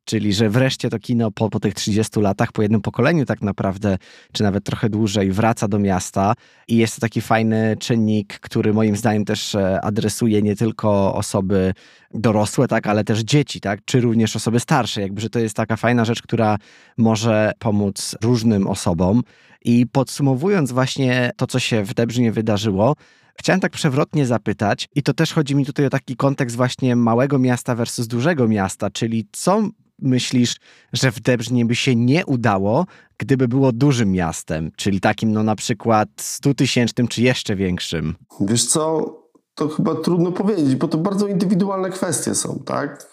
Czyli, 0.07 0.33
że 0.33 0.51
wreszcie 0.51 0.91
to 0.91 0.99
kino 0.99 1.31
po, 1.31 1.51
po 1.51 1.61
tych 1.61 1.75
30 1.75 2.21
latach, 2.21 2.53
po 2.53 2.63
jednym 2.63 2.81
pokoleniu 2.81 3.25
tak 3.25 3.43
naprawdę, 3.43 3.99
czy 4.33 4.43
nawet 4.43 4.65
trochę 4.65 4.89
dłużej, 4.89 5.33
wraca 5.33 5.69
do 5.69 5.79
miasta 5.79 6.35
i 6.69 6.77
jest 6.77 6.95
to 6.95 7.01
taki 7.01 7.21
fajny 7.21 7.77
czynnik, 7.81 8.39
który 8.41 8.73
moim 8.73 8.97
zdaniem 8.97 9.25
też 9.25 9.55
e, 9.55 9.81
adresuje 9.81 10.43
nie 10.43 10.57
tylko 10.57 11.15
osoby 11.15 11.75
dorosłe, 12.15 12.69
tak, 12.69 12.87
ale 12.87 13.05
też 13.05 13.21
dzieci, 13.21 13.61
tak, 13.61 13.81
czy 13.85 14.01
również 14.01 14.37
osoby 14.37 14.61
starsze. 14.61 15.01
Jakby, 15.01 15.21
że 15.21 15.31
to 15.31 15.39
jest 15.39 15.57
taka 15.57 15.77
fajna 15.77 16.05
rzecz, 16.05 16.23
która 16.23 16.57
może 16.99 17.53
pomóc 17.59 18.17
różnym 18.23 18.67
osobom. 18.67 19.23
I 19.65 19.87
podsumowując 19.87 20.73
właśnie 20.73 21.31
to, 21.37 21.47
co 21.47 21.59
się 21.59 21.83
w 21.83 21.95
Debrzynie 21.95 22.33
wydarzyło, 22.33 22.97
Chciałem 23.39 23.61
tak 23.61 23.73
przewrotnie 23.73 24.27
zapytać, 24.27 24.89
i 24.95 25.03
to 25.03 25.15
też 25.15 25.33
chodzi 25.33 25.55
mi 25.55 25.67
tutaj 25.67 25.87
o 25.87 25.91
taki 25.91 26.17
kontekst 26.17 26.57
właśnie 26.57 26.97
małego 26.97 27.39
miasta 27.39 27.75
versus 27.75 28.07
dużego 28.07 28.49
miasta, 28.49 28.91
czyli 28.91 29.27
co 29.33 29.69
myślisz, 29.99 30.57
że 30.93 31.13
w 31.13 31.21
Debrznie 31.21 31.65
by 31.65 31.75
się 31.75 31.97
nie 31.97 32.27
udało, 32.27 32.87
gdyby 33.19 33.49
było 33.49 33.73
dużym 33.73 34.13
miastem, 34.13 34.71
czyli 34.77 35.01
takim 35.01 35.33
no 35.33 35.43
na 35.43 35.57
przykład 35.57 36.09
100 36.17 36.55
tysięcznym 36.55 37.09
czy 37.09 37.23
jeszcze 37.23 37.57
większym? 37.57 38.15
Wiesz 38.41 38.67
co, 38.67 39.15
to 39.55 39.69
chyba 39.69 39.95
trudno 39.95 40.33
powiedzieć, 40.33 40.77
bo 40.77 40.89
to 40.89 40.99
bardzo 40.99 41.27
indywidualne 41.27 41.91
kwestie 41.91 42.35
są, 42.35 42.63
tak? 42.67 43.09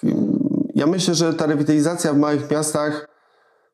Ja 0.75 0.87
myślę, 0.87 1.15
że 1.15 1.33
ta 1.33 1.45
rewitalizacja 1.45 2.13
w 2.13 2.17
małych 2.17 2.51
miastach 2.51 3.07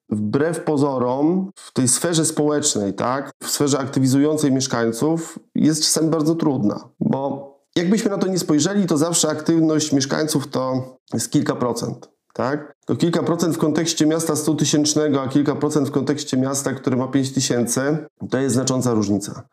wbrew 0.10 0.64
pozorom 0.64 1.52
w 1.56 1.74
tej 1.74 1.88
sferze 1.88 2.26
społecznej, 2.26 2.94
tak, 2.94 3.32
w 3.44 3.50
sferze 3.50 3.80
aktywizującej 3.80 4.52
mieszkańców 4.52 5.40
jest 5.56 5.84
czasami 5.84 6.10
bardzo 6.10 6.36
trudna, 6.36 6.90
bo 7.00 7.50
jakbyśmy 7.76 8.10
na 8.10 8.18
to 8.18 8.28
nie 8.28 8.40
spojrzeli, 8.40 8.86
to 8.86 8.98
zawsze 8.98 9.30
aktywność 9.30 9.92
mieszkańców 9.92 10.48
to 10.48 10.98
jest 11.14 11.32
kilka 11.32 11.56
procent 11.56 12.19
tak? 12.34 12.74
To 12.86 12.96
kilka 12.96 13.24
procent 13.24 13.56
w 13.56 13.58
kontekście 13.58 14.06
miasta 14.06 14.36
100 14.36 14.56
tysięcznego, 14.56 15.22
a 15.22 15.28
kilka 15.28 15.56
procent 15.56 15.88
w 15.88 15.92
kontekście 15.92 16.38
miasta, 16.38 16.74
które 16.74 16.98
ma 16.98 17.08
5 17.08 17.34
tysięcy, 17.34 18.08
to 18.30 18.38
jest 18.38 18.56
znacząca 18.56 18.94
różnica. 18.94 19.44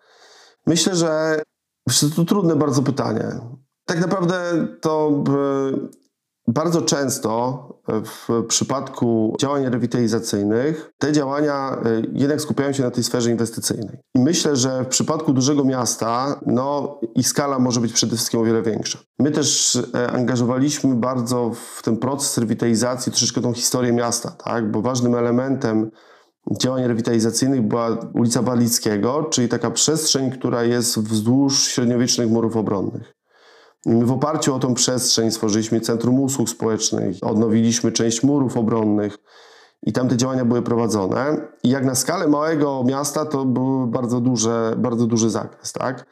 Myślę, 0.66 0.96
że 0.96 1.42
to 2.16 2.24
trudne 2.24 2.56
bardzo 2.56 2.82
pytanie. 2.82 3.24
Tak 3.84 4.00
naprawdę 4.00 4.66
to 4.80 5.24
bardzo 6.48 6.82
często 6.82 7.68
w 7.88 8.44
przypadku 8.48 9.36
działań 9.40 9.70
rewitalizacyjnych 9.70 10.90
te 10.98 11.12
działania 11.12 11.78
e, 11.84 12.02
jednak 12.12 12.40
skupiają 12.40 12.72
się 12.72 12.82
na 12.82 12.90
tej 12.90 13.04
sferze 13.04 13.30
inwestycyjnej. 13.30 13.98
I 14.14 14.18
myślę, 14.18 14.56
że 14.56 14.84
w 14.84 14.86
przypadku 14.86 15.32
dużego 15.32 15.64
miasta 15.64 16.40
no, 16.46 17.00
ich 17.14 17.28
skala 17.28 17.58
może 17.58 17.80
być 17.80 17.92
przede 17.92 18.16
wszystkim 18.16 18.40
o 18.40 18.44
wiele 18.44 18.62
większa. 18.62 18.98
My 19.18 19.30
też 19.30 19.78
e, 19.94 20.10
angażowaliśmy 20.10 20.94
bardzo 20.94 21.50
w 21.50 21.82
ten 21.82 21.96
proces 21.96 22.38
rewitalizacji 22.38 23.12
troszeczkę 23.12 23.40
tą 23.40 23.52
historię 23.52 23.92
miasta, 23.92 24.30
tak? 24.30 24.70
bo 24.70 24.82
ważnym 24.82 25.14
elementem 25.14 25.90
działań 26.60 26.86
rewitalizacyjnych 26.86 27.62
była 27.62 27.98
ulica 28.14 28.42
Walickiego, 28.42 29.24
czyli 29.24 29.48
taka 29.48 29.70
przestrzeń, 29.70 30.30
która 30.30 30.64
jest 30.64 30.98
wzdłuż 30.98 31.64
średniowiecznych 31.64 32.30
murów 32.30 32.56
obronnych. 32.56 33.15
W 33.86 34.12
oparciu 34.12 34.54
o 34.54 34.58
tą 34.58 34.74
przestrzeń 34.74 35.30
stworzyliśmy 35.30 35.80
Centrum 35.80 36.20
Usług 36.20 36.48
Społecznych, 36.48 37.16
odnowiliśmy 37.22 37.92
część 37.92 38.22
murów 38.22 38.56
obronnych 38.56 39.18
i 39.82 39.92
tam 39.92 40.08
te 40.08 40.16
działania 40.16 40.44
były 40.44 40.62
prowadzone. 40.62 41.36
I 41.62 41.68
jak 41.68 41.84
na 41.84 41.94
skalę 41.94 42.28
małego 42.28 42.84
miasta 42.86 43.24
to 43.24 43.44
był 43.44 43.86
bardzo, 43.86 44.20
duże, 44.20 44.74
bardzo 44.78 45.06
duży 45.06 45.30
zakres. 45.30 45.72
Tak? 45.72 46.06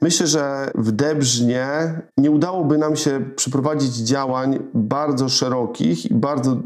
Myślę, 0.00 0.26
że 0.26 0.70
w 0.74 0.92
Debrznie 0.92 1.68
nie 2.16 2.30
udałoby 2.30 2.78
nam 2.78 2.96
się 2.96 3.20
przeprowadzić 3.36 3.94
działań 3.96 4.58
bardzo 4.74 5.28
szerokich 5.28 6.10
i 6.10 6.14
bardzo 6.14 6.56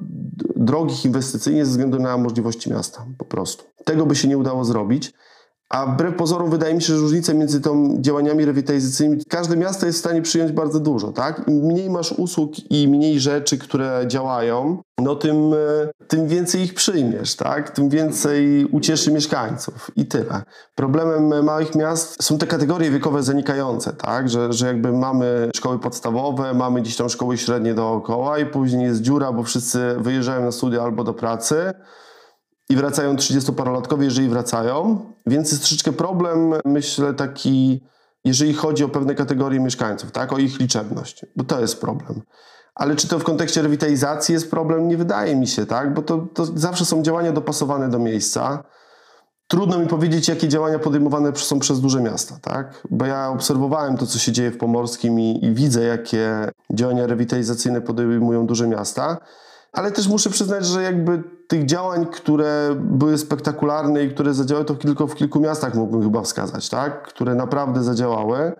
drogich 0.56 1.04
inwestycyjnie 1.04 1.64
ze 1.64 1.70
względu 1.70 1.98
na 1.98 2.18
możliwości 2.18 2.70
miasta 2.70 3.06
po 3.18 3.24
prostu. 3.24 3.64
Tego 3.84 4.06
by 4.06 4.16
się 4.16 4.28
nie 4.28 4.38
udało 4.38 4.64
zrobić. 4.64 5.12
A 5.68 5.86
wbrew 5.86 6.16
pozorom 6.16 6.50
wydaje 6.50 6.74
mi 6.74 6.82
się, 6.82 6.94
że 6.94 7.00
różnica 7.00 7.34
między 7.34 7.60
tą 7.60 7.96
działaniami 8.00 8.44
rewitalizacyjnymi, 8.44 9.22
każde 9.28 9.56
miasto 9.56 9.86
jest 9.86 9.98
w 9.98 10.00
stanie 10.00 10.22
przyjąć 10.22 10.52
bardzo 10.52 10.80
dużo, 10.80 11.12
tak? 11.12 11.48
Im 11.48 11.54
mniej 11.54 11.90
masz 11.90 12.12
usług 12.12 12.52
i 12.70 12.88
mniej 12.88 13.20
rzeczy, 13.20 13.58
które 13.58 14.04
działają, 14.06 14.82
no 14.98 15.16
tym, 15.16 15.52
e, 15.52 16.06
tym 16.08 16.28
więcej 16.28 16.62
ich 16.62 16.74
przyjmiesz, 16.74 17.36
tak? 17.36 17.70
Tym 17.70 17.88
więcej 17.88 18.64
ucieszy 18.64 19.12
mieszkańców 19.12 19.90
i 19.96 20.06
tyle. 20.06 20.42
Problemem 20.74 21.44
małych 21.44 21.74
miast 21.74 22.22
są 22.22 22.38
te 22.38 22.46
kategorie 22.46 22.90
wiekowe 22.90 23.22
zanikające, 23.22 23.92
tak? 23.92 24.28
Że, 24.28 24.52
że 24.52 24.66
jakby 24.66 24.92
mamy 24.92 25.50
szkoły 25.56 25.78
podstawowe, 25.78 26.54
mamy 26.54 26.80
gdzieś 26.80 26.96
tam 26.96 27.08
szkoły 27.08 27.38
średnie 27.38 27.74
dookoła 27.74 28.38
i 28.38 28.46
później 28.46 28.82
jest 28.82 29.00
dziura, 29.00 29.32
bo 29.32 29.42
wszyscy 29.42 29.96
wyjeżdżają 29.98 30.44
na 30.44 30.52
studia 30.52 30.82
albo 30.82 31.04
do 31.04 31.14
pracy, 31.14 31.72
i 32.70 32.76
wracają 32.76 33.14
30-parolatkowie, 33.14 34.02
jeżeli 34.02 34.28
wracają. 34.28 35.00
Więc 35.26 35.50
jest 35.50 35.62
troszeczkę 35.62 35.92
problem, 35.92 36.54
myślę, 36.64 37.14
taki, 37.14 37.84
jeżeli 38.24 38.54
chodzi 38.54 38.84
o 38.84 38.88
pewne 38.88 39.14
kategorie 39.14 39.60
mieszkańców, 39.60 40.12
tak, 40.12 40.32
o 40.32 40.38
ich 40.38 40.60
liczebność, 40.60 41.26
bo 41.36 41.44
to 41.44 41.60
jest 41.60 41.80
problem. 41.80 42.22
Ale 42.74 42.96
czy 42.96 43.08
to 43.08 43.18
w 43.18 43.24
kontekście 43.24 43.62
rewitalizacji 43.62 44.32
jest 44.32 44.50
problem? 44.50 44.88
Nie 44.88 44.96
wydaje 44.96 45.36
mi 45.36 45.46
się, 45.46 45.66
tak, 45.66 45.94
bo 45.94 46.02
to, 46.02 46.18
to 46.34 46.46
zawsze 46.46 46.84
są 46.84 47.02
działania 47.02 47.32
dopasowane 47.32 47.88
do 47.88 47.98
miejsca. 47.98 48.64
Trudno 49.46 49.78
mi 49.78 49.86
powiedzieć, 49.86 50.28
jakie 50.28 50.48
działania 50.48 50.78
podejmowane 50.78 51.36
są 51.36 51.58
przez 51.58 51.80
duże 51.80 52.00
miasta, 52.00 52.38
tak? 52.42 52.82
Bo 52.90 53.06
ja 53.06 53.28
obserwowałem 53.28 53.96
to, 53.96 54.06
co 54.06 54.18
się 54.18 54.32
dzieje 54.32 54.50
w 54.50 54.58
Pomorskim 54.58 55.20
i, 55.20 55.44
i 55.44 55.54
widzę, 55.54 55.84
jakie 55.84 56.50
działania 56.72 57.06
rewitalizacyjne 57.06 57.80
podejmują 57.80 58.46
duże 58.46 58.68
miasta 58.68 59.18
ale 59.78 59.92
też 59.92 60.08
muszę 60.08 60.30
przyznać, 60.30 60.66
że 60.66 60.82
jakby 60.82 61.22
tych 61.48 61.66
działań, 61.66 62.06
które 62.06 62.76
były 62.80 63.18
spektakularne 63.18 64.04
i 64.04 64.10
które 64.10 64.34
zadziałały, 64.34 64.64
to 64.64 64.74
tylko 64.74 65.06
w 65.06 65.14
kilku 65.14 65.40
miastach 65.40 65.74
mógłbym 65.74 66.02
chyba 66.02 66.22
wskazać, 66.22 66.68
tak? 66.68 67.02
Które 67.02 67.34
naprawdę 67.34 67.82
zadziałały, 67.82 68.52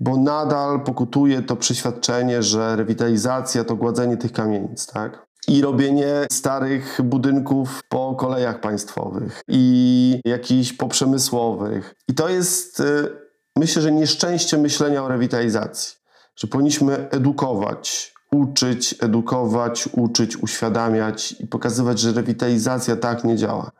bo 0.00 0.16
nadal 0.16 0.80
pokutuje 0.80 1.42
to 1.42 1.56
przeświadczenie, 1.56 2.42
że 2.42 2.76
rewitalizacja 2.76 3.64
to 3.64 3.76
gładzenie 3.76 4.16
tych 4.16 4.32
kamienic, 4.32 4.86
tak? 4.86 5.26
i 5.48 5.62
robienie 5.62 6.26
starych 6.32 7.00
budynków 7.04 7.80
po 7.88 8.14
kolejach 8.14 8.60
państwowych 8.60 9.42
i 9.48 10.20
jakichś 10.24 10.72
poprzemysłowych. 10.72 11.94
I 12.08 12.14
to 12.14 12.28
jest, 12.28 12.80
y, 12.80 13.08
myślę, 13.56 13.82
że 13.82 13.92
nieszczęście 13.92 14.58
myślenia 14.58 15.04
o 15.04 15.08
rewitalizacji, 15.08 15.96
że 16.36 16.46
powinniśmy 16.48 17.08
edukować, 17.10 18.14
uczyć, 18.30 18.94
edukować, 19.00 19.88
uczyć, 19.92 20.36
uświadamiać 20.36 21.32
i 21.32 21.46
pokazywać, 21.46 22.00
że 22.00 22.12
rewitalizacja 22.12 22.96
tak 22.96 23.24
nie 23.24 23.36
działa. 23.36 23.70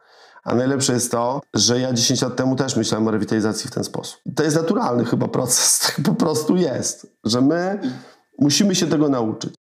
A 0.45 0.55
najlepsze 0.55 0.93
jest 0.93 1.11
to, 1.11 1.41
że 1.55 1.81
ja 1.81 1.93
10 1.93 2.23
lat 2.23 2.37
temu 2.37 2.57
też 2.57 2.77
myślałem 2.77 3.09
o 3.09 3.11
rewitalizacji 3.11 3.71
w 3.71 3.75
ten 3.75 3.85
sposób. 3.85 4.21
To 4.37 4.43
jest 4.43 4.57
naturalny 4.57 5.05
chyba 5.05 5.29
proces, 5.29 5.79
tak 5.87 6.07
po 6.07 6.15
prostu 6.15 6.57
jest, 6.57 7.07
że 7.25 7.41
my 7.41 7.81
musimy 8.39 8.75
się 8.75 8.87
tego 8.87 9.09
nauczyć. 9.09 9.55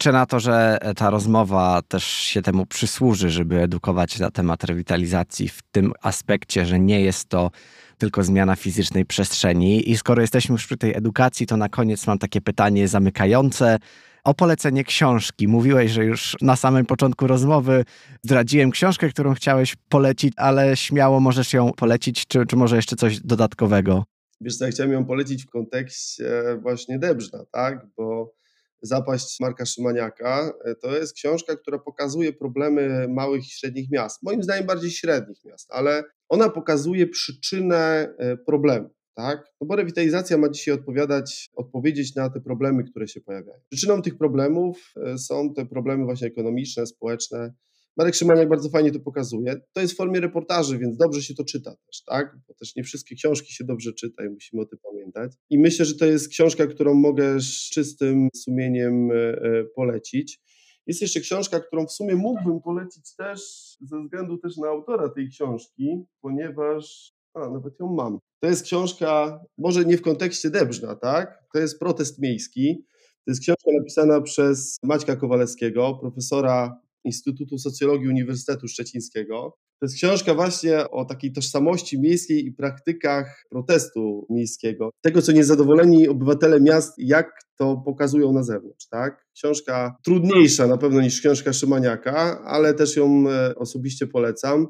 Liczę 0.00 0.12
na 0.12 0.26
to, 0.26 0.40
że 0.40 0.78
ta 0.96 1.10
rozmowa 1.10 1.82
też 1.88 2.04
się 2.04 2.42
temu 2.42 2.66
przysłuży, 2.66 3.30
żeby 3.30 3.60
edukować 3.60 4.18
na 4.18 4.30
temat 4.30 4.64
rewitalizacji 4.64 5.48
w 5.48 5.62
tym 5.72 5.92
aspekcie, 6.02 6.66
że 6.66 6.78
nie 6.78 7.00
jest 7.00 7.28
to 7.28 7.50
tylko 7.98 8.24
zmiana 8.24 8.56
fizycznej 8.56 9.04
przestrzeni. 9.04 9.90
I 9.90 9.96
skoro 9.96 10.22
jesteśmy 10.22 10.52
już 10.52 10.66
przy 10.66 10.76
tej 10.76 10.96
edukacji, 10.96 11.46
to 11.46 11.56
na 11.56 11.68
koniec 11.68 12.06
mam 12.06 12.18
takie 12.18 12.40
pytanie 12.40 12.88
zamykające. 12.88 13.78
O 14.24 14.34
polecenie 14.34 14.84
książki. 14.84 15.48
Mówiłeś, 15.48 15.90
że 15.90 16.04
już 16.04 16.36
na 16.40 16.56
samym 16.56 16.86
początku 16.86 17.26
rozmowy 17.26 17.84
zdradziłem 18.24 18.70
książkę, 18.70 19.08
którą 19.08 19.34
chciałeś 19.34 19.76
polecić, 19.88 20.32
ale 20.36 20.76
śmiało 20.76 21.20
możesz 21.20 21.52
ją 21.52 21.72
polecić, 21.72 22.26
czy, 22.26 22.46
czy 22.46 22.56
może 22.56 22.76
jeszcze 22.76 22.96
coś 22.96 23.20
dodatkowego? 23.20 24.04
Wiesz 24.40 24.56
co, 24.56 24.64
ja 24.64 24.70
chciałem 24.70 24.92
ją 24.92 25.04
polecić 25.04 25.44
w 25.44 25.50
kontekście 25.50 26.24
właśnie 26.62 26.98
Debrzna, 26.98 27.44
tak? 27.52 27.86
Bo 27.96 28.39
Zapaść 28.82 29.40
Marka 29.40 29.66
Szymaniaka 29.66 30.52
e, 30.64 30.74
to 30.74 30.96
jest 30.96 31.14
książka, 31.14 31.56
która 31.56 31.78
pokazuje 31.78 32.32
problemy 32.32 33.08
małych 33.08 33.46
i 33.46 33.50
średnich 33.50 33.90
miast. 33.90 34.22
Moim 34.22 34.42
zdaniem 34.42 34.66
bardziej 34.66 34.90
średnich 34.90 35.44
miast, 35.44 35.68
ale 35.72 36.04
ona 36.28 36.48
pokazuje 36.48 37.06
przyczynę 37.06 38.14
e, 38.18 38.36
problemu. 38.36 38.90
Tak? 39.14 39.44
No 39.60 39.66
bo 39.66 39.76
rewitalizacja 39.76 40.38
ma 40.38 40.48
dzisiaj 40.48 40.74
odpowiadać, 40.74 41.48
odpowiedzieć 41.54 42.14
na 42.14 42.30
te 42.30 42.40
problemy, 42.40 42.84
które 42.84 43.08
się 43.08 43.20
pojawiają. 43.20 43.60
Przyczyną 43.70 44.02
tych 44.02 44.18
problemów 44.18 44.92
e, 44.96 45.18
są 45.18 45.54
te 45.54 45.66
problemy 45.66 46.04
właśnie 46.04 46.28
ekonomiczne, 46.28 46.86
społeczne, 46.86 47.52
Marek 48.00 48.14
Szymaniak 48.14 48.48
bardzo 48.48 48.68
fajnie 48.68 48.92
to 48.92 49.00
pokazuje. 49.00 49.60
To 49.72 49.80
jest 49.80 49.92
w 49.92 49.96
formie 49.96 50.20
reportaży, 50.20 50.78
więc 50.78 50.96
dobrze 50.96 51.22
się 51.22 51.34
to 51.34 51.44
czyta 51.44 51.70
też, 51.70 52.02
tak? 52.06 52.36
Bo 52.48 52.54
też 52.54 52.76
nie 52.76 52.84
wszystkie 52.84 53.14
książki 53.14 53.52
się 53.52 53.64
dobrze 53.64 53.92
czyta 53.92 54.24
i 54.24 54.28
musimy 54.28 54.62
o 54.62 54.66
tym 54.66 54.78
pamiętać. 54.82 55.32
I 55.50 55.58
myślę, 55.58 55.84
że 55.84 55.94
to 55.94 56.06
jest 56.06 56.28
książka, 56.28 56.66
którą 56.66 56.94
mogę 56.94 57.40
z 57.40 57.70
czystym 57.70 58.28
sumieniem 58.36 59.10
e, 59.10 59.14
e, 59.14 59.64
polecić. 59.64 60.40
Jest 60.86 61.02
jeszcze 61.02 61.20
książka, 61.20 61.60
którą 61.60 61.86
w 61.86 61.92
sumie 61.92 62.14
mógłbym 62.16 62.60
polecić 62.60 63.14
też 63.16 63.40
ze 63.80 64.02
względu 64.02 64.38
też 64.38 64.56
na 64.56 64.68
autora 64.68 65.08
tej 65.08 65.28
książki, 65.28 66.04
ponieważ 66.20 67.12
a, 67.34 67.50
nawet 67.50 67.80
ją 67.80 67.86
mam. 67.86 68.18
To 68.42 68.48
jest 68.48 68.64
książka, 68.64 69.40
może 69.58 69.84
nie 69.84 69.96
w 69.96 70.02
kontekście 70.02 70.50
Debrzna, 70.50 70.94
tak? 70.94 71.44
To 71.52 71.58
jest 71.58 71.78
protest 71.78 72.18
miejski. 72.18 72.84
To 73.24 73.30
jest 73.30 73.40
książka 73.40 73.70
napisana 73.78 74.20
przez 74.20 74.78
Maćka 74.82 75.16
Kowalewskiego, 75.16 75.98
profesora 76.00 76.80
Instytutu 77.04 77.58
Socjologii 77.58 78.08
Uniwersytetu 78.08 78.68
Szczecińskiego. 78.68 79.56
To 79.80 79.86
jest 79.86 79.96
książka 79.96 80.34
właśnie 80.34 80.90
o 80.90 81.04
takiej 81.04 81.32
tożsamości 81.32 82.00
miejskiej 82.00 82.46
i 82.46 82.52
praktykach 82.52 83.44
protestu 83.50 84.26
miejskiego. 84.30 84.90
Tego, 85.00 85.22
co 85.22 85.32
niezadowoleni 85.32 86.08
obywatele 86.08 86.60
miast, 86.60 86.94
jak 86.98 87.30
to 87.56 87.76
pokazują 87.76 88.32
na 88.32 88.42
zewnątrz. 88.42 88.88
Tak? 88.88 89.26
Książka 89.34 89.96
trudniejsza 90.04 90.66
na 90.66 90.78
pewno 90.78 91.00
niż 91.00 91.20
książka 91.20 91.52
Szymaniaka, 91.52 92.44
ale 92.44 92.74
też 92.74 92.96
ją 92.96 93.24
e, 93.30 93.54
osobiście 93.54 94.06
polecam. 94.06 94.66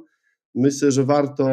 Myślę, 0.54 0.92
że 0.92 1.04
warto, 1.04 1.44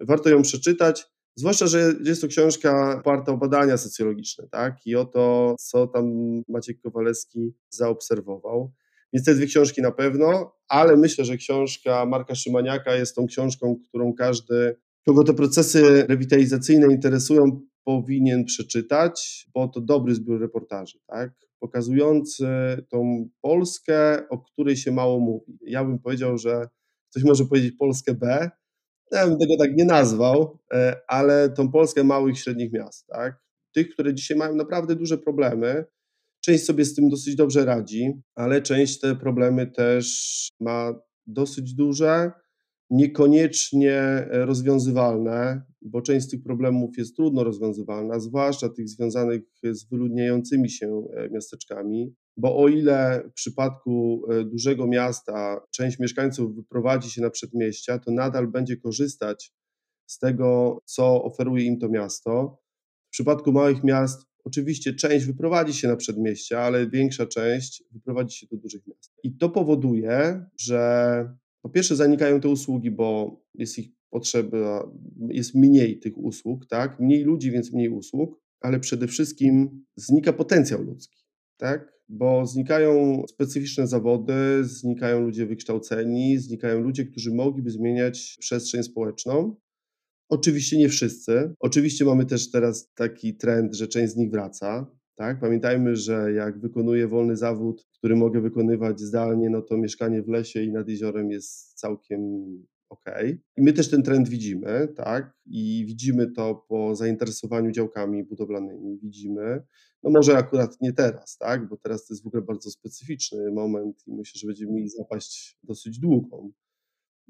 warto 0.00 0.28
ją 0.28 0.42
przeczytać. 0.42 1.06
Zwłaszcza, 1.36 1.66
że 1.66 1.94
jest 2.04 2.20
to 2.20 2.28
książka 2.28 2.98
oparta 2.98 3.32
o 3.32 3.36
badania 3.36 3.76
socjologiczne, 3.76 4.48
tak? 4.50 4.86
I 4.86 4.96
o 4.96 5.04
to, 5.04 5.54
co 5.58 5.86
tam 5.86 6.04
Maciek 6.48 6.80
Kowalewski 6.80 7.54
zaobserwował. 7.70 8.72
Więc 9.12 9.26
te 9.26 9.34
dwie 9.34 9.46
książki 9.46 9.82
na 9.82 9.90
pewno, 9.90 10.56
ale 10.68 10.96
myślę, 10.96 11.24
że 11.24 11.36
książka 11.36 12.06
Marka 12.06 12.34
Szymaniaka 12.34 12.94
jest 12.94 13.16
tą 13.16 13.26
książką, 13.26 13.76
którą 13.88 14.14
każdy, 14.14 14.76
kogo 15.06 15.24
te 15.24 15.34
procesy 15.34 16.06
rewitalizacyjne 16.08 16.86
interesują, 16.86 17.60
powinien 17.84 18.44
przeczytać, 18.44 19.46
bo 19.54 19.68
to 19.68 19.80
dobry 19.80 20.14
zbiór 20.14 20.40
reportaży, 20.40 20.98
tak? 21.06 21.32
pokazujący 21.58 22.46
tą 22.90 23.28
Polskę, 23.40 24.28
o 24.28 24.38
której 24.38 24.76
się 24.76 24.92
mało 24.92 25.20
mówi. 25.20 25.58
Ja 25.62 25.84
bym 25.84 25.98
powiedział, 25.98 26.38
że 26.38 26.68
ktoś 27.10 27.24
może 27.24 27.44
powiedzieć 27.44 27.74
Polskę 27.78 28.14
B, 28.14 28.50
ja 29.12 29.26
bym 29.26 29.38
tego 29.38 29.56
tak 29.56 29.76
nie 29.76 29.84
nazwał, 29.84 30.58
e, 30.72 30.96
ale 31.08 31.50
tą 31.50 31.70
Polskę 31.70 32.04
małych, 32.04 32.38
średnich 32.38 32.72
miast, 32.72 33.06
tak? 33.06 33.40
tych, 33.74 33.90
które 33.90 34.14
dzisiaj 34.14 34.38
mają 34.38 34.54
naprawdę 34.54 34.96
duże 34.96 35.18
problemy, 35.18 35.84
Część 36.40 36.64
sobie 36.64 36.84
z 36.84 36.94
tym 36.94 37.08
dosyć 37.08 37.36
dobrze 37.36 37.64
radzi, 37.64 38.12
ale 38.34 38.62
część 38.62 39.00
te 39.00 39.16
problemy 39.16 39.66
też 39.66 40.48
ma 40.60 40.94
dosyć 41.26 41.74
duże, 41.74 42.32
niekoniecznie 42.90 43.92
e, 43.92 44.46
rozwiązywalne, 44.46 45.62
bo 45.82 46.02
część 46.02 46.26
z 46.26 46.30
tych 46.30 46.42
problemów 46.42 46.98
jest 46.98 47.16
trudno 47.16 47.44
rozwiązywalna, 47.44 48.20
zwłaszcza 48.20 48.68
tych 48.68 48.88
związanych 48.88 49.42
z 49.62 49.88
wyludniającymi 49.88 50.70
się 50.70 51.02
e, 51.16 51.30
miasteczkami, 51.30 52.14
bo 52.36 52.58
o 52.58 52.68
ile 52.68 53.22
w 53.30 53.32
przypadku 53.32 54.22
e, 54.30 54.44
dużego 54.44 54.86
miasta 54.86 55.60
część 55.70 55.98
mieszkańców 55.98 56.56
wyprowadzi 56.56 57.10
się 57.10 57.22
na 57.22 57.30
przedmieścia, 57.30 57.98
to 57.98 58.10
nadal 58.10 58.48
będzie 58.48 58.76
korzystać 58.76 59.52
z 60.06 60.18
tego, 60.18 60.78
co 60.84 61.24
oferuje 61.24 61.64
im 61.64 61.78
to 61.78 61.88
miasto. 61.88 62.58
W 63.08 63.10
przypadku 63.10 63.52
małych 63.52 63.84
miast 63.84 64.29
Oczywiście 64.44 64.94
część 64.94 65.26
wyprowadzi 65.26 65.74
się 65.74 65.88
na 65.88 65.96
przedmieścia, 65.96 66.60
ale 66.60 66.90
większa 66.90 67.26
część 67.26 67.84
wyprowadzi 67.92 68.36
się 68.36 68.46
do 68.46 68.56
dużych 68.56 68.86
miast. 68.86 69.12
I 69.22 69.36
to 69.36 69.48
powoduje, 69.48 70.46
że 70.60 71.34
po 71.62 71.70
pierwsze 71.70 71.96
zanikają 71.96 72.40
te 72.40 72.48
usługi, 72.48 72.90
bo 72.90 73.40
jest 73.54 73.78
ich 73.78 73.88
potrzeba, 74.10 74.90
jest 75.28 75.54
mniej 75.54 75.98
tych 75.98 76.18
usług, 76.18 76.66
tak? 76.66 77.00
Mniej 77.00 77.24
ludzi, 77.24 77.50
więc 77.50 77.72
mniej 77.72 77.88
usług, 77.88 78.40
ale 78.60 78.80
przede 78.80 79.06
wszystkim 79.06 79.84
znika 79.96 80.32
potencjał 80.32 80.82
ludzki, 80.82 81.18
tak? 81.56 81.92
Bo 82.08 82.46
znikają 82.46 83.22
specyficzne 83.28 83.86
zawody, 83.86 84.64
znikają 84.64 85.20
ludzie 85.20 85.46
wykształceni, 85.46 86.38
znikają 86.38 86.80
ludzie, 86.80 87.04
którzy 87.04 87.34
mogliby 87.34 87.70
zmieniać 87.70 88.36
przestrzeń 88.40 88.82
społeczną, 88.82 89.56
Oczywiście 90.30 90.78
nie 90.78 90.88
wszyscy. 90.88 91.54
Oczywiście 91.60 92.04
mamy 92.04 92.26
też 92.26 92.50
teraz 92.50 92.92
taki 92.94 93.36
trend, 93.36 93.74
że 93.74 93.88
część 93.88 94.12
z 94.12 94.16
nich 94.16 94.30
wraca. 94.30 94.86
Tak? 95.14 95.40
Pamiętajmy, 95.40 95.96
że 95.96 96.32
jak 96.32 96.60
wykonuję 96.60 97.08
wolny 97.08 97.36
zawód, 97.36 97.86
który 97.98 98.16
mogę 98.16 98.40
wykonywać 98.40 99.00
zdalnie, 99.00 99.50
no 99.50 99.62
to 99.62 99.76
mieszkanie 99.76 100.22
w 100.22 100.28
lesie 100.28 100.62
i 100.62 100.72
nad 100.72 100.88
jeziorem 100.88 101.30
jest 101.30 101.74
całkiem 101.74 102.20
ok. 102.88 103.04
I 103.56 103.62
my 103.62 103.72
też 103.72 103.90
ten 103.90 104.02
trend 104.02 104.28
widzimy, 104.28 104.88
tak? 104.96 105.32
I 105.46 105.84
widzimy 105.86 106.30
to 106.32 106.54
po 106.68 106.96
zainteresowaniu 106.96 107.70
działkami 107.70 108.24
budowlanymi. 108.24 108.98
Widzimy, 109.02 109.62
no 110.02 110.10
może 110.10 110.36
akurat 110.36 110.80
nie 110.80 110.92
teraz, 110.92 111.38
tak? 111.38 111.68
Bo 111.68 111.76
teraz 111.76 112.06
to 112.06 112.14
jest 112.14 112.24
w 112.24 112.26
ogóle 112.26 112.42
bardzo 112.42 112.70
specyficzny 112.70 113.52
moment 113.52 114.02
i 114.06 114.14
myślę, 114.14 114.38
że 114.38 114.46
będziemy 114.46 114.72
mieli 114.72 114.88
zapaść 114.88 115.58
dosyć 115.62 115.98
długą 115.98 116.52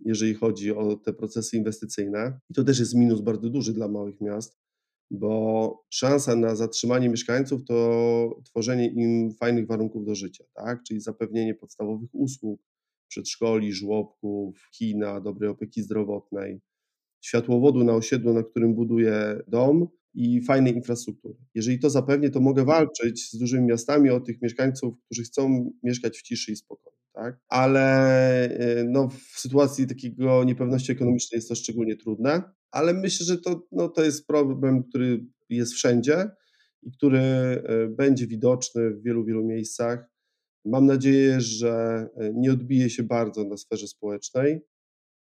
jeżeli 0.05 0.35
chodzi 0.35 0.73
o 0.73 0.97
te 0.97 1.13
procesy 1.13 1.57
inwestycyjne. 1.57 2.41
I 2.51 2.55
to 2.55 2.65
też 2.65 2.79
jest 2.79 2.95
minus 2.95 3.21
bardzo 3.21 3.51
duży 3.51 3.75
dla 3.75 3.89
małych 3.89 4.21
miast, 4.21 4.59
bo 5.11 5.85
szansa 5.91 6.37
na 6.37 6.57
zatrzymanie 6.57 7.09
mieszkańców 7.09 7.65
to 7.65 8.41
tworzenie 8.45 8.89
im 8.89 9.35
fajnych 9.35 9.67
warunków 9.67 10.05
do 10.05 10.15
życia, 10.15 10.45
tak? 10.55 10.83
czyli 10.83 11.01
zapewnienie 11.01 11.55
podstawowych 11.55 12.11
usług, 12.13 12.61
przedszkoli, 13.09 13.73
żłobków, 13.73 14.69
kina, 14.73 15.21
dobrej 15.21 15.51
opieki 15.51 15.83
zdrowotnej, 15.83 16.61
światłowodu 17.21 17.85
na 17.85 17.93
osiedlu, 17.93 18.33
na 18.33 18.43
którym 18.43 18.75
buduję 18.75 19.41
dom 19.49 19.89
i 20.15 20.43
fajnej 20.43 20.75
infrastruktury. 20.75 21.35
Jeżeli 21.55 21.79
to 21.79 21.91
zapewnię, 21.91 22.31
to 22.31 22.41
mogę 22.41 22.65
walczyć 22.65 23.31
z 23.31 23.39
dużymi 23.39 23.67
miastami 23.67 24.11
o 24.11 24.21
tych 24.21 24.43
mieszkańców, 24.43 24.95
którzy 25.05 25.23
chcą 25.23 25.71
mieszkać 25.83 26.19
w 26.19 26.23
ciszy 26.23 26.53
i 26.53 26.57
spokoju 26.57 27.00
tak? 27.13 27.41
ale 27.49 28.45
y, 28.81 28.85
no, 28.89 29.09
w 29.09 29.41
sytuacji 29.41 29.87
takiego 29.87 30.45
niepewności 30.45 30.93
ekonomicznej 30.93 31.39
jest 31.39 31.49
to 31.49 31.55
szczególnie 31.55 31.97
trudne, 31.97 32.43
ale 32.71 32.95
myślę, 32.95 33.27
że 33.27 33.39
to, 33.39 33.67
no, 33.73 33.89
to 33.89 34.05
jest 34.05 34.27
problem, 34.27 34.83
który 34.83 35.27
jest 35.49 35.73
wszędzie 35.73 36.31
i 36.83 36.93
który 36.93 37.21
y, 37.21 37.89
będzie 37.89 38.27
widoczny 38.27 38.91
w 38.91 39.03
wielu, 39.03 39.25
wielu 39.25 39.45
miejscach. 39.45 40.11
Mam 40.65 40.87
nadzieję, 40.87 41.41
że 41.41 42.07
y, 42.23 42.33
nie 42.35 42.53
odbije 42.53 42.91
się 42.91 43.03
bardzo 43.03 43.45
na 43.45 43.57
sferze 43.57 43.89
społecznej, 43.89 44.61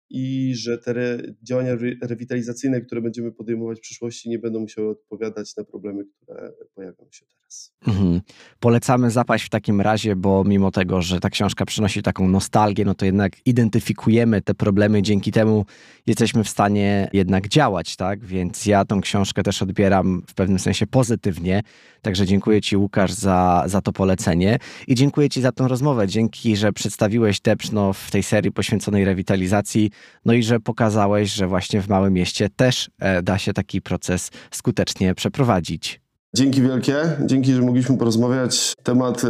i 0.09 0.53
że 0.55 0.77
te 0.77 0.91
re, 0.91 1.21
działania 1.43 1.71
re, 1.71 1.91
rewitalizacyjne, 2.01 2.81
które 2.81 3.01
będziemy 3.01 3.31
podejmować 3.31 3.77
w 3.77 3.81
przyszłości, 3.81 4.29
nie 4.29 4.39
będą 4.39 4.59
musiały 4.59 4.89
odpowiadać 4.89 5.55
na 5.57 5.63
problemy, 5.63 6.03
które 6.05 6.51
pojawią 6.75 7.07
się 7.11 7.25
teraz. 7.25 7.73
Mhm. 7.87 8.21
Polecamy 8.59 9.11
zapaść 9.11 9.45
w 9.45 9.49
takim 9.49 9.81
razie, 9.81 10.15
bo 10.15 10.43
mimo 10.43 10.71
tego, 10.71 11.01
że 11.01 11.19
ta 11.19 11.29
książka 11.29 11.65
przynosi 11.65 12.01
taką 12.01 12.27
nostalgię, 12.27 12.85
no 12.85 12.95
to 12.95 13.05
jednak 13.05 13.33
identyfikujemy 13.45 14.41
te 14.41 14.53
problemy, 14.53 15.01
dzięki 15.01 15.31
temu 15.31 15.65
jesteśmy 16.07 16.43
w 16.43 16.49
stanie 16.49 17.09
jednak 17.13 17.47
działać, 17.47 17.95
tak? 17.95 18.25
Więc 18.25 18.65
ja 18.65 18.85
tą 18.85 19.01
książkę 19.01 19.43
też 19.43 19.61
odbieram 19.61 20.23
w 20.27 20.33
pewnym 20.33 20.59
sensie 20.59 20.87
pozytywnie. 20.87 21.61
Także 22.01 22.25
dziękuję 22.25 22.61
Ci, 22.61 22.77
Łukasz, 22.77 23.13
za, 23.13 23.63
za 23.65 23.81
to 23.81 23.93
polecenie 23.93 24.59
i 24.87 24.95
dziękuję 24.95 25.29
Ci 25.29 25.41
za 25.41 25.51
tę 25.51 25.67
rozmowę. 25.67 26.07
Dzięki, 26.07 26.55
że 26.55 26.73
przedstawiłeś 26.73 27.41
Depszno 27.41 27.93
w 27.93 28.11
tej 28.11 28.23
serii 28.23 28.51
poświęconej 28.51 29.05
rewitalizacji, 29.05 29.91
no 30.25 30.33
i 30.33 30.43
że 30.43 30.59
pokazałeś, 30.59 31.33
że 31.33 31.47
właśnie 31.47 31.81
w 31.81 31.89
małym 31.89 32.13
mieście 32.13 32.49
też 32.55 32.89
e, 32.99 33.23
da 33.23 33.37
się 33.37 33.53
taki 33.53 33.81
proces 33.81 34.29
skutecznie 34.51 35.15
przeprowadzić. 35.15 36.01
Dzięki 36.35 36.61
wielkie, 36.61 36.95
dzięki, 37.25 37.53
że 37.53 37.61
mogliśmy 37.61 37.97
porozmawiać. 37.97 38.73
Temat, 38.83 39.21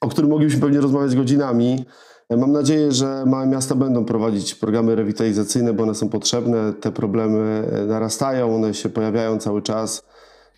o 0.00 0.08
którym 0.08 0.30
mogliśmy 0.30 0.60
pewnie 0.60 0.80
rozmawiać 0.80 1.16
godzinami. 1.16 1.84
Mam 2.36 2.52
nadzieję, 2.52 2.92
że 2.92 3.24
małe 3.26 3.46
miasta 3.46 3.74
będą 3.74 4.04
prowadzić 4.04 4.54
programy 4.54 4.94
rewitalizacyjne, 4.94 5.72
bo 5.72 5.82
one 5.82 5.94
są 5.94 6.08
potrzebne. 6.08 6.72
Te 6.72 6.92
problemy 6.92 7.68
e, 7.72 7.86
narastają, 7.86 8.56
one 8.56 8.74
się 8.74 8.88
pojawiają 8.88 9.38
cały 9.38 9.62
czas. 9.62 10.02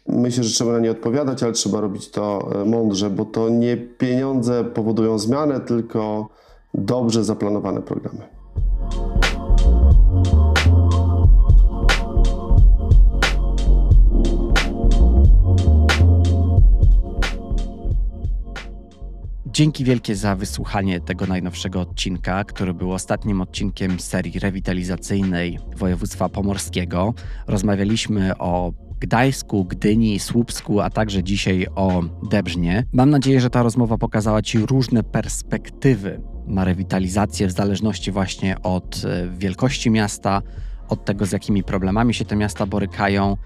Myślę, 0.08 0.44
że 0.44 0.54
trzeba 0.54 0.72
na 0.72 0.78
nie 0.78 0.90
odpowiadać, 0.90 1.42
ale 1.42 1.52
trzeba 1.52 1.80
robić 1.80 2.10
to 2.10 2.50
e, 2.54 2.64
mądrze, 2.64 3.10
bo 3.10 3.24
to 3.24 3.48
nie 3.48 3.76
pieniądze 3.76 4.64
powodują 4.64 5.18
zmianę, 5.18 5.60
tylko 5.60 6.28
dobrze 6.74 7.24
zaplanowane 7.24 7.82
programy. 7.82 8.33
Dzięki 19.54 19.84
wielkie 19.84 20.16
za 20.16 20.36
wysłuchanie 20.36 21.00
tego 21.00 21.26
najnowszego 21.26 21.80
odcinka, 21.80 22.44
który 22.44 22.74
był 22.74 22.92
ostatnim 22.92 23.40
odcinkiem 23.40 24.00
serii 24.00 24.38
rewitalizacyjnej 24.38 25.58
województwa 25.76 26.28
pomorskiego. 26.28 27.14
Rozmawialiśmy 27.46 28.38
o 28.38 28.72
Gdańsku, 29.00 29.64
Gdyni, 29.64 30.20
Słupsku, 30.20 30.80
a 30.80 30.90
także 30.90 31.22
dzisiaj 31.22 31.66
o 31.74 32.02
Debrznie. 32.30 32.84
Mam 32.92 33.10
nadzieję, 33.10 33.40
że 33.40 33.50
ta 33.50 33.62
rozmowa 33.62 33.98
pokazała 33.98 34.42
Ci 34.42 34.58
różne 34.58 35.02
perspektywy 35.02 36.33
na 36.46 36.64
rewitalizację 36.64 37.46
w 37.46 37.50
zależności 37.50 38.12
właśnie 38.12 38.62
od 38.62 39.02
e, 39.04 39.28
wielkości 39.38 39.90
miasta, 39.90 40.42
od 40.88 41.04
tego, 41.04 41.26
z 41.26 41.32
jakimi 41.32 41.62
problemami 41.62 42.14
się 42.14 42.24
te 42.24 42.36
miasta 42.36 42.66
borykają 42.66 43.36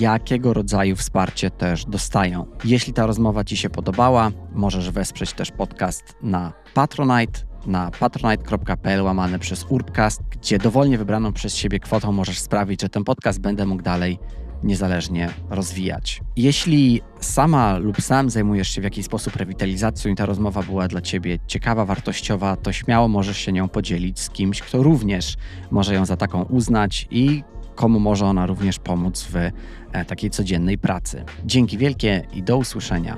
jakiego 0.00 0.54
rodzaju 0.54 0.96
wsparcie 0.96 1.50
też 1.50 1.84
dostają. 1.84 2.46
Jeśli 2.64 2.92
ta 2.92 3.06
rozmowa 3.06 3.44
Ci 3.44 3.56
się 3.56 3.70
podobała, 3.70 4.30
możesz 4.52 4.90
wesprzeć 4.90 5.32
też 5.32 5.50
podcast 5.50 6.16
na 6.22 6.52
Patronite 6.74 7.48
na 7.66 7.90
patronite.pl 8.00 9.02
łamane 9.02 9.38
przez 9.38 9.66
Urbcast, 9.68 10.22
gdzie 10.30 10.58
dowolnie 10.58 10.98
wybraną 10.98 11.32
przez 11.32 11.54
siebie 11.54 11.80
kwotą 11.80 12.12
możesz 12.12 12.38
sprawić, 12.38 12.82
że 12.82 12.88
ten 12.88 13.04
podcast 13.04 13.40
będę 13.40 13.66
mógł 13.66 13.82
dalej 13.82 14.18
niezależnie 14.62 15.28
rozwijać. 15.50 16.20
Jeśli 16.36 17.00
sama 17.20 17.78
lub 17.78 18.00
sam 18.00 18.30
zajmujesz 18.30 18.68
się 18.68 18.80
w 18.80 18.84
jakiś 18.84 19.06
sposób 19.06 19.36
rewitalizacją 19.36 20.12
i 20.12 20.14
ta 20.14 20.26
rozmowa 20.26 20.62
była 20.62 20.88
dla 20.88 21.00
Ciebie 21.00 21.38
ciekawa, 21.46 21.84
wartościowa, 21.84 22.56
to 22.56 22.72
śmiało 22.72 23.08
możesz 23.08 23.38
się 23.38 23.52
nią 23.52 23.68
podzielić 23.68 24.20
z 24.20 24.30
kimś, 24.30 24.62
kto 24.62 24.82
również 24.82 25.34
może 25.70 25.94
ją 25.94 26.06
za 26.06 26.16
taką 26.16 26.42
uznać 26.42 27.08
i 27.10 27.42
komu 27.74 28.00
może 28.00 28.26
ona 28.26 28.46
również 28.46 28.78
pomóc 28.78 29.28
w 29.30 29.36
e, 29.36 30.04
takiej 30.04 30.30
codziennej 30.30 30.78
pracy. 30.78 31.24
Dzięki 31.44 31.78
wielkie 31.78 32.26
i 32.32 32.42
do 32.42 32.56
usłyszenia. 32.56 33.16